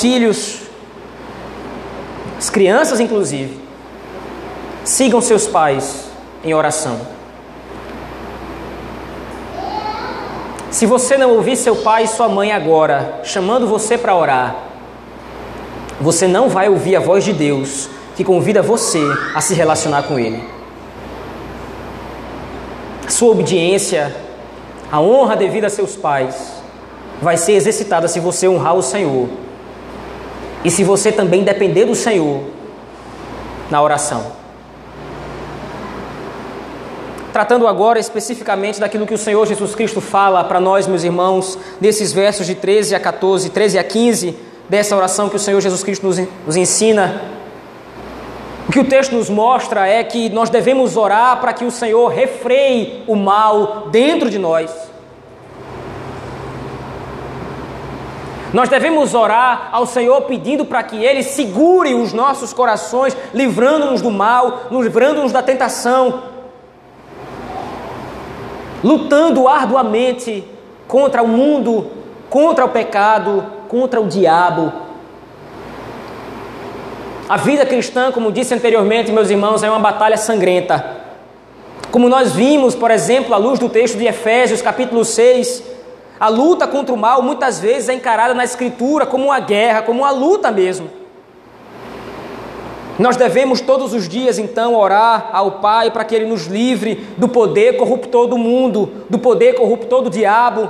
Filhos, 0.01 0.63
as 2.37 2.49
crianças 2.49 2.99
inclusive, 2.99 3.64
Sigam 4.85 5.19
seus 5.19 5.47
pais 5.47 6.05
em 6.43 6.53
oração. 6.53 6.99
Se 10.69 10.85
você 10.85 11.17
não 11.17 11.31
ouvir 11.31 11.55
seu 11.55 11.77
pai 11.77 12.03
e 12.03 12.07
sua 12.07 12.29
mãe 12.29 12.51
agora 12.51 13.21
chamando 13.23 13.67
você 13.67 13.97
para 13.97 14.15
orar, 14.15 14.55
você 15.99 16.27
não 16.27 16.49
vai 16.49 16.69
ouvir 16.69 16.95
a 16.95 16.99
voz 16.99 17.23
de 17.23 17.33
Deus 17.33 17.89
que 18.15 18.23
convida 18.23 18.61
você 18.61 19.01
a 19.33 19.41
se 19.41 19.55
relacionar 19.55 20.03
com 20.03 20.19
Ele. 20.19 20.43
Sua 23.07 23.31
obediência, 23.31 24.15
a 24.91 25.01
honra 25.01 25.35
devida 25.35 25.65
a 25.65 25.69
seus 25.71 25.95
pais, 25.95 26.61
vai 27.19 27.37
ser 27.37 27.53
exercitada 27.53 28.07
se 28.07 28.19
você 28.19 28.47
honrar 28.47 28.75
o 28.75 28.83
Senhor 28.83 29.29
e 30.63 30.69
se 30.69 30.83
você 30.83 31.11
também 31.11 31.43
depender 31.43 31.85
do 31.85 31.95
Senhor 31.95 32.43
na 33.71 33.81
oração. 33.81 34.44
Tratando 37.35 37.67
agora 37.67 37.99
especificamente 37.99 38.79
daquilo 38.79 39.05
que 39.05 39.13
o 39.13 39.17
Senhor 39.17 39.45
Jesus 39.45 39.75
Cristo 39.75 39.99
fala 39.99 40.41
para 40.45 40.57
nós, 40.57 40.87
meus 40.87 41.03
irmãos, 41.03 41.59
nesses 41.81 42.13
versos 42.13 42.47
de 42.47 42.55
13 42.55 42.95
a 42.95 42.99
14, 43.01 43.49
13 43.49 43.77
a 43.77 43.83
15, 43.83 44.37
dessa 44.69 44.95
oração 44.95 45.27
que 45.27 45.35
o 45.35 45.39
Senhor 45.39 45.59
Jesus 45.59 45.83
Cristo 45.83 46.07
nos, 46.07 46.17
nos 46.17 46.55
ensina. 46.55 47.21
O 48.69 48.71
que 48.71 48.79
o 48.79 48.85
texto 48.85 49.11
nos 49.11 49.29
mostra 49.29 49.85
é 49.85 50.01
que 50.01 50.29
nós 50.29 50.49
devemos 50.49 50.95
orar 50.95 51.41
para 51.41 51.51
que 51.51 51.65
o 51.65 51.71
Senhor 51.71 52.07
refreie 52.07 53.03
o 53.05 53.17
mal 53.17 53.89
dentro 53.91 54.29
de 54.29 54.39
nós. 54.39 54.71
Nós 58.53 58.69
devemos 58.69 59.13
orar 59.13 59.71
ao 59.73 59.85
Senhor 59.85 60.21
pedindo 60.21 60.63
para 60.63 60.81
que 60.83 61.03
Ele 61.03 61.21
segure 61.21 61.93
os 61.95 62.13
nossos 62.13 62.53
corações, 62.53 63.13
livrando-nos 63.33 64.01
do 64.01 64.09
mal, 64.09 64.67
livrando-nos 64.71 65.33
da 65.33 65.43
tentação 65.43 66.33
lutando 68.85 69.47
arduamente 69.47 70.43
contra 70.87 71.23
o 71.23 71.27
mundo, 71.27 71.87
contra 72.29 72.63
o 72.63 72.69
pecado, 72.69 73.43
contra 73.67 73.99
o 73.99 74.07
diabo. 74.07 74.71
A 77.27 77.35
vida 77.35 77.65
cristã, 77.65 78.11
como 78.11 78.31
disse 78.31 78.53
anteriormente, 78.53 79.11
meus 79.11 79.31
irmãos, 79.31 79.63
é 79.63 79.69
uma 79.71 79.79
batalha 79.79 80.17
sangrenta. 80.17 80.85
Como 81.89 82.07
nós 82.07 82.33
vimos, 82.33 82.75
por 82.75 82.91
exemplo, 82.91 83.33
à 83.33 83.37
luz 83.37 83.57
do 83.57 83.69
texto 83.69 83.97
de 83.97 84.05
Efésios, 84.05 84.61
capítulo 84.61 85.03
6, 85.03 85.63
a 86.19 86.29
luta 86.29 86.67
contra 86.67 86.93
o 86.93 86.97
mal 86.97 87.23
muitas 87.23 87.59
vezes 87.59 87.89
é 87.89 87.93
encarada 87.95 88.35
na 88.35 88.43
Escritura 88.43 89.07
como 89.07 89.25
uma 89.25 89.39
guerra, 89.39 89.81
como 89.81 90.01
uma 90.01 90.11
luta 90.11 90.51
mesmo. 90.51 90.91
Nós 92.97 93.17
devemos 93.17 93.59
todos 93.59 93.93
os 93.93 94.07
dias 94.07 94.39
então 94.39 94.73
orar 94.73 95.29
ao 95.33 95.53
Pai 95.53 95.91
para 95.91 96.05
que 96.05 96.15
Ele 96.15 96.25
nos 96.25 96.45
livre 96.45 96.95
do 97.17 97.27
poder 97.27 97.75
corruptor 97.75 98.25
do 98.27 98.37
mundo, 98.37 99.05
do 99.09 99.19
poder 99.19 99.53
corruptor 99.53 100.01
do 100.01 100.09
diabo. 100.09 100.69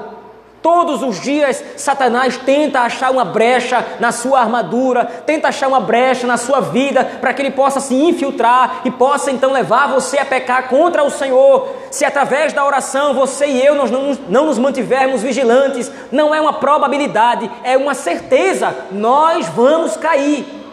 Todos 0.59 1.03
os 1.03 1.21
dias 1.21 1.63
Satanás 1.77 2.37
tenta 2.37 2.79
achar 2.79 3.11
uma 3.11 3.23
brecha 3.23 3.85
na 3.99 4.11
sua 4.11 4.39
armadura, 4.39 5.05
tenta 5.05 5.49
achar 5.49 5.67
uma 5.67 5.79
brecha 5.79 6.25
na 6.25 6.37
sua 6.37 6.59
vida 6.59 7.05
para 7.21 7.31
que 7.31 7.43
ele 7.43 7.51
possa 7.51 7.79
se 7.79 7.93
infiltrar 7.93 8.81
e 8.83 8.89
possa 8.89 9.29
então 9.29 9.51
levar 9.51 9.89
você 9.89 10.17
a 10.17 10.25
pecar 10.25 10.67
contra 10.67 11.03
o 11.03 11.11
Senhor. 11.11 11.69
Se 11.91 12.03
através 12.03 12.51
da 12.51 12.65
oração 12.65 13.13
você 13.13 13.45
e 13.45 13.63
eu 13.63 13.75
nós 13.75 13.91
não, 13.91 14.17
não 14.27 14.47
nos 14.47 14.57
mantivermos 14.57 15.21
vigilantes, 15.21 15.91
não 16.11 16.33
é 16.33 16.41
uma 16.41 16.53
probabilidade, 16.53 17.51
é 17.63 17.77
uma 17.77 17.93
certeza, 17.93 18.75
nós 18.91 19.45
vamos 19.49 19.95
cair. 19.95 20.64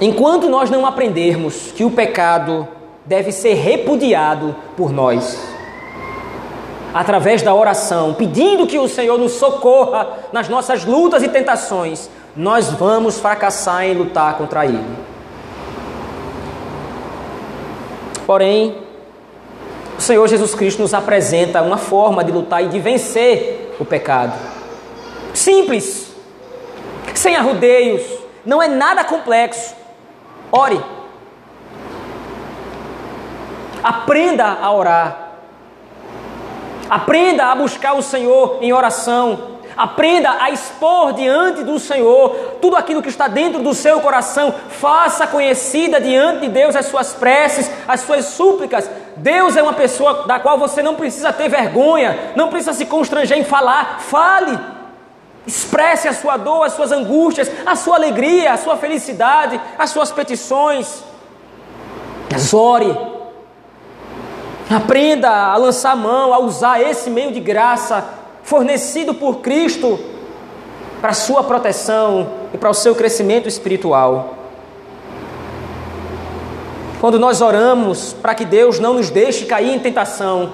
Enquanto 0.00 0.48
nós 0.48 0.70
não 0.70 0.86
aprendermos 0.86 1.72
que 1.72 1.84
o 1.84 1.90
pecado 1.90 2.66
deve 3.04 3.32
ser 3.32 3.54
repudiado 3.54 4.56
por 4.76 4.90
nós, 4.90 5.38
através 6.94 7.42
da 7.42 7.54
oração, 7.54 8.14
pedindo 8.14 8.66
que 8.66 8.78
o 8.78 8.88
Senhor 8.88 9.18
nos 9.18 9.32
socorra 9.32 10.08
nas 10.32 10.48
nossas 10.48 10.84
lutas 10.84 11.22
e 11.22 11.28
tentações, 11.28 12.08
nós 12.34 12.70
vamos 12.70 13.18
fracassar 13.18 13.84
em 13.84 13.94
lutar 13.94 14.38
contra 14.38 14.64
Ele. 14.64 14.84
Porém, 18.26 18.78
o 19.98 20.00
Senhor 20.00 20.26
Jesus 20.28 20.54
Cristo 20.54 20.80
nos 20.80 20.94
apresenta 20.94 21.60
uma 21.60 21.76
forma 21.76 22.24
de 22.24 22.32
lutar 22.32 22.62
e 22.64 22.68
de 22.68 22.78
vencer 22.80 23.76
o 23.78 23.84
pecado. 23.84 24.32
Simples, 25.34 26.10
sem 27.14 27.36
arrudeios, 27.36 28.02
não 28.46 28.62
é 28.62 28.68
nada 28.68 29.04
complexo. 29.04 29.79
Ore. 30.52 30.80
Aprenda 33.82 34.58
a 34.60 34.72
orar. 34.72 35.30
Aprenda 36.88 37.46
a 37.46 37.54
buscar 37.54 37.94
o 37.94 38.02
Senhor 38.02 38.58
em 38.60 38.72
oração. 38.72 39.60
Aprenda 39.76 40.42
a 40.42 40.50
expor 40.50 41.12
diante 41.12 41.62
do 41.62 41.78
Senhor 41.78 42.58
tudo 42.60 42.76
aquilo 42.76 43.00
que 43.00 43.08
está 43.08 43.28
dentro 43.28 43.62
do 43.62 43.72
seu 43.72 44.00
coração. 44.00 44.52
Faça 44.68 45.26
conhecida 45.26 46.00
diante 46.00 46.40
de 46.40 46.48
Deus 46.48 46.74
as 46.76 46.86
suas 46.86 47.14
preces, 47.14 47.70
as 47.86 48.00
suas 48.00 48.26
súplicas. 48.26 48.90
Deus 49.16 49.56
é 49.56 49.62
uma 49.62 49.72
pessoa 49.72 50.26
da 50.26 50.38
qual 50.40 50.58
você 50.58 50.82
não 50.82 50.96
precisa 50.96 51.32
ter 51.32 51.48
vergonha, 51.48 52.32
não 52.34 52.48
precisa 52.48 52.72
se 52.72 52.86
constranger 52.86 53.38
em 53.38 53.44
falar. 53.44 54.00
Fale. 54.00 54.79
Expresse 55.46 56.06
a 56.06 56.12
sua 56.12 56.36
dor, 56.36 56.64
as 56.64 56.74
suas 56.74 56.92
angústias, 56.92 57.50
a 57.64 57.74
sua 57.74 57.96
alegria, 57.96 58.52
a 58.52 58.56
sua 58.56 58.76
felicidade, 58.76 59.60
as 59.78 59.90
suas 59.90 60.12
petições. 60.12 61.02
Ore. 62.52 62.96
Aprenda 64.68 65.28
a 65.28 65.56
lançar 65.56 65.96
mão, 65.96 66.32
a 66.32 66.38
usar 66.38 66.80
esse 66.80 67.10
meio 67.10 67.32
de 67.32 67.40
graça 67.40 68.08
fornecido 68.42 69.14
por 69.14 69.38
Cristo 69.38 69.98
para 71.00 71.10
a 71.10 71.14
sua 71.14 71.42
proteção 71.42 72.30
e 72.54 72.58
para 72.58 72.70
o 72.70 72.74
seu 72.74 72.94
crescimento 72.94 73.48
espiritual. 73.48 74.34
Quando 77.00 77.18
nós 77.18 77.40
oramos 77.40 78.12
para 78.12 78.34
que 78.34 78.44
Deus 78.44 78.78
não 78.78 78.94
nos 78.94 79.10
deixe 79.10 79.46
cair 79.46 79.74
em 79.74 79.78
tentação, 79.78 80.52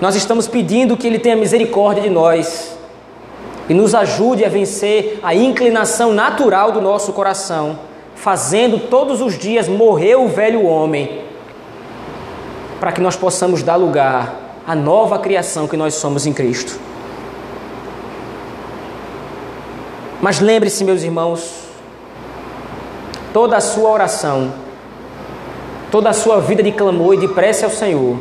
nós 0.00 0.16
estamos 0.16 0.46
pedindo 0.46 0.96
que 0.96 1.06
Ele 1.06 1.18
tenha 1.18 1.36
misericórdia 1.36 2.02
de 2.02 2.10
nós 2.10 2.75
e 3.68 3.74
nos 3.74 3.94
ajude 3.94 4.44
a 4.44 4.48
vencer 4.48 5.18
a 5.22 5.34
inclinação 5.34 6.12
natural 6.12 6.72
do 6.72 6.80
nosso 6.80 7.12
coração, 7.12 7.78
fazendo 8.14 8.78
todos 8.88 9.20
os 9.20 9.36
dias 9.36 9.68
morrer 9.68 10.16
o 10.16 10.28
velho 10.28 10.64
homem, 10.64 11.22
para 12.78 12.92
que 12.92 13.00
nós 13.00 13.16
possamos 13.16 13.62
dar 13.62 13.76
lugar 13.76 14.60
à 14.66 14.74
nova 14.74 15.18
criação 15.18 15.66
que 15.66 15.76
nós 15.76 15.94
somos 15.94 16.26
em 16.26 16.32
Cristo. 16.32 16.78
Mas 20.20 20.40
lembre-se, 20.40 20.84
meus 20.84 21.02
irmãos, 21.02 21.66
toda 23.32 23.56
a 23.56 23.60
sua 23.60 23.90
oração, 23.90 24.52
toda 25.90 26.10
a 26.10 26.12
sua 26.12 26.40
vida 26.40 26.62
de 26.62 26.72
clamor 26.72 27.14
e 27.14 27.18
de 27.18 27.28
prece 27.28 27.64
ao 27.64 27.70
Senhor, 27.70 28.18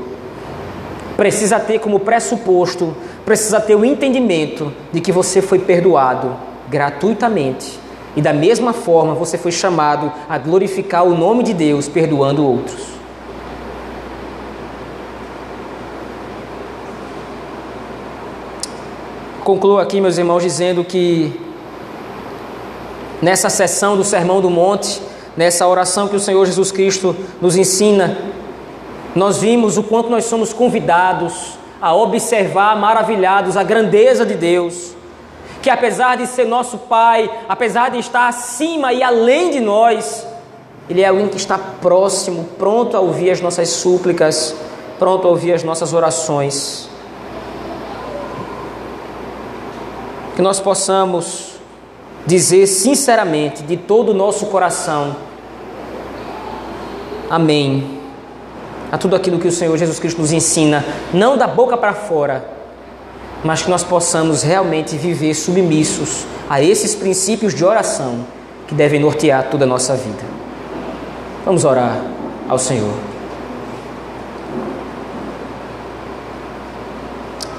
precisa 1.16 1.60
ter 1.60 1.80
como 1.80 2.02
pressuposto 2.02 2.96
precisa 3.26 3.60
ter 3.60 3.76
o 3.76 3.84
entendimento 3.84 4.72
de 4.94 5.02
que 5.02 5.12
você 5.12 5.42
foi 5.42 5.58
perdoado 5.60 6.36
gratuitamente 6.70 7.80
e 8.16 8.22
da 8.22 8.32
mesma 8.32 8.72
forma 8.72 9.14
você 9.14 9.38
foi 9.38 9.52
chamado 9.52 10.12
a 10.30 10.38
glorificar 10.38 11.04
o 11.04 11.18
nome 11.18 11.44
de 11.44 11.54
Deus 11.54 11.90
perdoando 11.90 12.46
outros. 12.46 12.96
Concluo 19.44 19.80
aqui, 19.80 20.00
meus 20.00 20.18
irmãos, 20.18 20.42
dizendo 20.42 20.84
que 20.84 21.40
nessa 23.22 23.50
sessão 23.50 23.96
do 23.96 24.04
Sermão 24.04 24.42
do 24.42 24.50
Monte, 24.50 25.02
nessa 25.36 25.68
oração 25.68 26.08
que 26.08 26.16
o 26.16 26.20
Senhor 26.20 26.44
Jesus 26.46 26.72
Cristo 26.72 27.16
nos 27.42 27.56
ensina, 27.56 28.18
nós 29.16 29.38
vimos 29.38 29.78
o 29.78 29.84
quanto 29.84 30.10
nós 30.10 30.26
somos 30.26 30.52
convidados 30.52 31.58
a 31.82 31.94
observar 31.94 32.76
maravilhados 32.76 33.58
a 33.58 33.64
grandeza 33.64 34.26
de 34.26 34.36
Deus, 34.36 34.94
que 35.62 35.70
apesar 35.70 36.18
de 36.18 36.28
ser 36.28 36.46
nosso 36.46 36.78
Pai, 36.78 37.30
apesar 37.48 37.90
de 37.90 38.00
estar 38.00 38.28
acima 38.28 38.94
e 38.94 39.02
além 39.04 39.52
de 39.52 39.60
nós, 39.60 40.26
Ele 40.90 41.02
é 41.02 41.08
alguém 41.08 41.28
que 41.28 41.38
está 41.38 41.58
próximo, 41.58 42.50
pronto 42.58 42.96
a 42.96 43.00
ouvir 43.00 43.32
as 43.32 43.42
nossas 43.42 43.70
súplicas, 43.70 44.56
pronto 45.00 45.28
a 45.28 45.32
ouvir 45.32 45.54
as 45.54 45.64
nossas 45.64 45.94
orações. 45.94 46.90
Que 50.36 50.42
nós 50.42 50.60
possamos 50.60 51.56
dizer 52.26 52.68
sinceramente, 52.68 53.64
de 53.64 53.78
todo 53.78 54.10
o 54.10 54.14
nosso 54.14 54.48
coração, 54.48 55.16
Amém 57.30 58.05
a 58.92 58.98
tudo 58.98 59.16
aquilo 59.16 59.40
que 59.40 59.48
o 59.48 59.52
Senhor 59.52 59.78
Jesus 59.78 60.00
Cristo 60.00 60.22
nos 60.22 60.32
ensina, 60.32 60.84
não 61.14 61.38
da 61.38 61.48
boca 61.48 61.76
para 61.76 61.94
fora, 61.94 62.46
mas 63.44 63.62
que 63.62 63.70
nós 63.70 63.84
possamos 63.84 64.44
realmente 64.44 64.98
viver 64.98 65.34
submissos 65.34 66.26
a 66.50 66.62
esses 66.62 66.96
princípios 66.96 67.54
de 67.54 67.64
oração 67.64 68.26
que 68.68 68.74
devem 68.74 69.00
nortear 69.00 69.50
toda 69.50 69.66
a 69.66 69.68
nossa 69.68 69.96
vida. 69.96 70.24
Vamos 71.46 71.64
orar 71.64 72.02
ao 72.50 72.58
Senhor. 72.58 72.94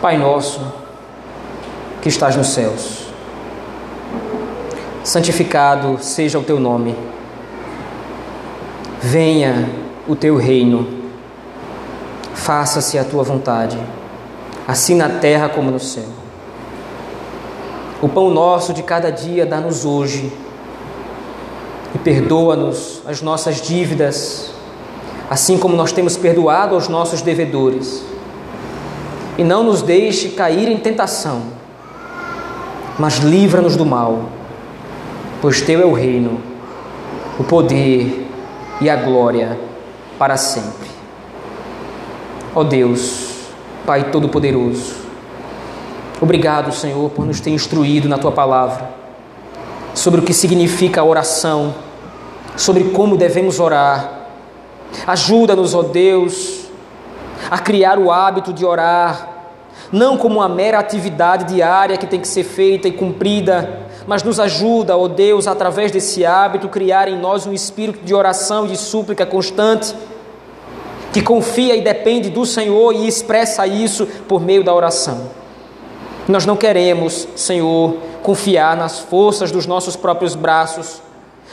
Pai 0.01 0.19
nosso, 0.19 0.61
que 2.03 2.09
estás 2.09 2.37
nos 2.37 2.49
céus, 2.49 3.07
santificado 5.03 5.99
seja 6.01 6.39
o 6.39 6.43
teu 6.43 6.61
nome. 6.61 6.95
Venha 9.01 9.69
o 10.07 10.15
teu 10.15 10.37
reino, 10.37 10.96
faça-se 12.47 12.97
a 12.97 13.03
tua 13.03 13.25
vontade, 13.25 13.77
assim 14.69 14.95
na 14.95 15.09
terra 15.09 15.49
como 15.49 15.69
no 15.69 15.81
céu. 15.81 16.07
O 18.01 18.09
pão 18.09 18.31
nosso 18.31 18.73
de 18.73 18.85
cada 18.85 19.11
dia 19.11 19.45
dá-nos 19.45 19.85
hoje 19.85 20.33
e 21.93 21.99
perdoa-nos 21.99 23.03
as 23.05 23.21
nossas 23.21 23.61
dívidas, 23.61 24.53
assim 25.29 25.59
como 25.59 25.75
nós 25.75 25.91
temos 25.91 26.17
perdoado 26.17 26.77
aos 26.77 26.87
nossos 26.87 27.21
devedores. 27.21 28.05
E 29.37 29.43
não 29.43 29.65
nos 29.65 29.83
deixe 29.83 30.29
cair 30.29 30.69
em 30.69 30.77
tentação, 30.77 31.43
mas 32.97 33.17
livra-nos 33.17 33.75
do 33.75 33.85
mal, 33.85 34.27
pois 35.43 35.61
teu 35.63 35.81
é 35.81 35.85
o 35.85 35.93
reino, 35.93 36.41
o 37.41 37.43
poder 37.43 38.25
e 38.81 38.89
a 38.89 38.95
glória 38.95 39.59
para 40.17 40.37
sempre. 40.37 40.96
Ó 42.59 42.65
Deus, 42.65 43.51
Pai 43.85 44.05
Todo-Poderoso, 44.11 44.95
obrigado, 46.23 46.73
Senhor, 46.73 47.11
por 47.11 47.27
nos 47.27 47.39
ter 47.39 47.51
instruído 47.51 48.09
na 48.09 48.17
tua 48.17 48.33
palavra 48.33 48.89
sobre 49.93 50.21
o 50.21 50.23
que 50.23 50.33
significa 50.33 51.03
a 51.03 51.05
oração, 51.05 51.75
sobre 52.57 52.85
como 52.85 53.19
devemos 53.19 53.61
orar. 53.61 54.11
Ajuda-nos, 55.07 55.75
ó 55.75 55.83
Deus, 55.83 56.65
a 57.51 57.59
criar 57.59 57.99
o 57.99 58.11
hábito 58.11 58.55
de 58.55 58.65
orar, 58.65 59.29
não 59.93 60.17
como 60.17 60.37
uma 60.37 60.49
mera 60.49 60.79
atividade 60.79 61.45
diária 61.45 61.99
que 61.99 62.07
tem 62.07 62.21
que 62.21 62.29
ser 62.29 62.45
feita 62.45 62.89
e 62.89 62.93
cumprida, 62.93 63.81
mas 64.07 64.23
nos 64.23 64.41
ajuda, 64.41 64.97
ó 64.97 65.09
Deus, 65.09 65.47
através 65.47 65.93
desse 65.93 66.25
hábito, 66.25 66.71
criar 66.71 67.07
em 67.07 67.19
nós 67.21 67.47
um 67.47 67.53
espírito 67.53 68.03
de 68.03 68.15
oração 68.15 68.65
e 68.65 68.69
de 68.69 68.79
súplica 68.79 69.27
constante, 69.27 69.95
que 71.13 71.23
confia 71.23 71.77
e 71.77 71.81
depende 71.81 72.31
do 72.31 72.45
Senhor 72.45 72.93
e 72.93 73.07
expressa 73.07 73.67
isso 73.67 74.07
por 74.29 74.41
meio 74.41 74.63
da 74.63 74.75
oração. 74.75 75.31
Nós 76.29 76.45
não 76.45 76.57
queremos, 76.57 77.29
Senhor, 77.37 77.97
confiar 78.23 78.77
nas 78.77 78.99
forças 78.99 79.53
dos 79.53 79.67
nossos 79.67 79.95
próprios 79.95 80.35
braços. 80.35 81.01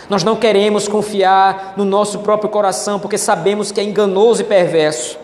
Nós 0.09 0.23
não 0.23 0.35
queremos 0.35 0.87
confiar 0.87 1.75
no 1.77 1.85
nosso 1.85 2.19
próprio 2.19 2.49
coração, 2.49 2.99
porque 2.99 3.17
sabemos 3.17 3.71
que 3.71 3.79
é 3.79 3.83
enganoso 3.83 4.41
e 4.41 4.45
perverso. 4.45 5.19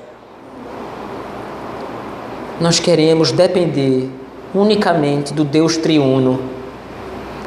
Nós 2.62 2.80
queremos 2.80 3.32
depender 3.32 4.10
unicamente 4.54 5.34
do 5.34 5.44
Deus 5.44 5.78
triuno 5.78 6.40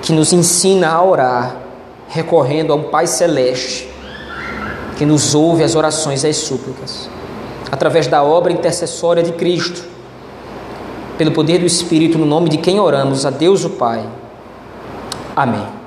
que 0.01 0.13
nos 0.13 0.33
ensina 0.33 0.89
a 0.89 1.03
orar, 1.03 1.57
recorrendo 2.09 2.73
a 2.73 2.77
um 2.77 2.85
Pai 2.85 3.07
celeste, 3.07 3.89
que 5.03 5.07
nos 5.07 5.35
ouve 5.35 5.65
as 5.65 5.75
orações 5.75 6.23
e 6.23 6.29
as 6.29 6.37
súplicas, 6.37 7.11
através 7.73 8.07
da 8.07 8.23
obra 8.23 8.53
intercessória 8.53 9.21
de 9.21 9.33
Cristo, 9.33 9.83
pelo 11.19 11.33
poder 11.33 11.59
do 11.59 11.67
Espírito, 11.67 12.17
no 12.17 12.25
nome 12.25 12.49
de 12.49 12.59
quem 12.59 12.79
oramos, 12.79 13.27
a 13.27 13.31
Deus 13.31 13.65
o 13.65 13.71
Pai. 13.71 14.09
Amém. 15.35 15.82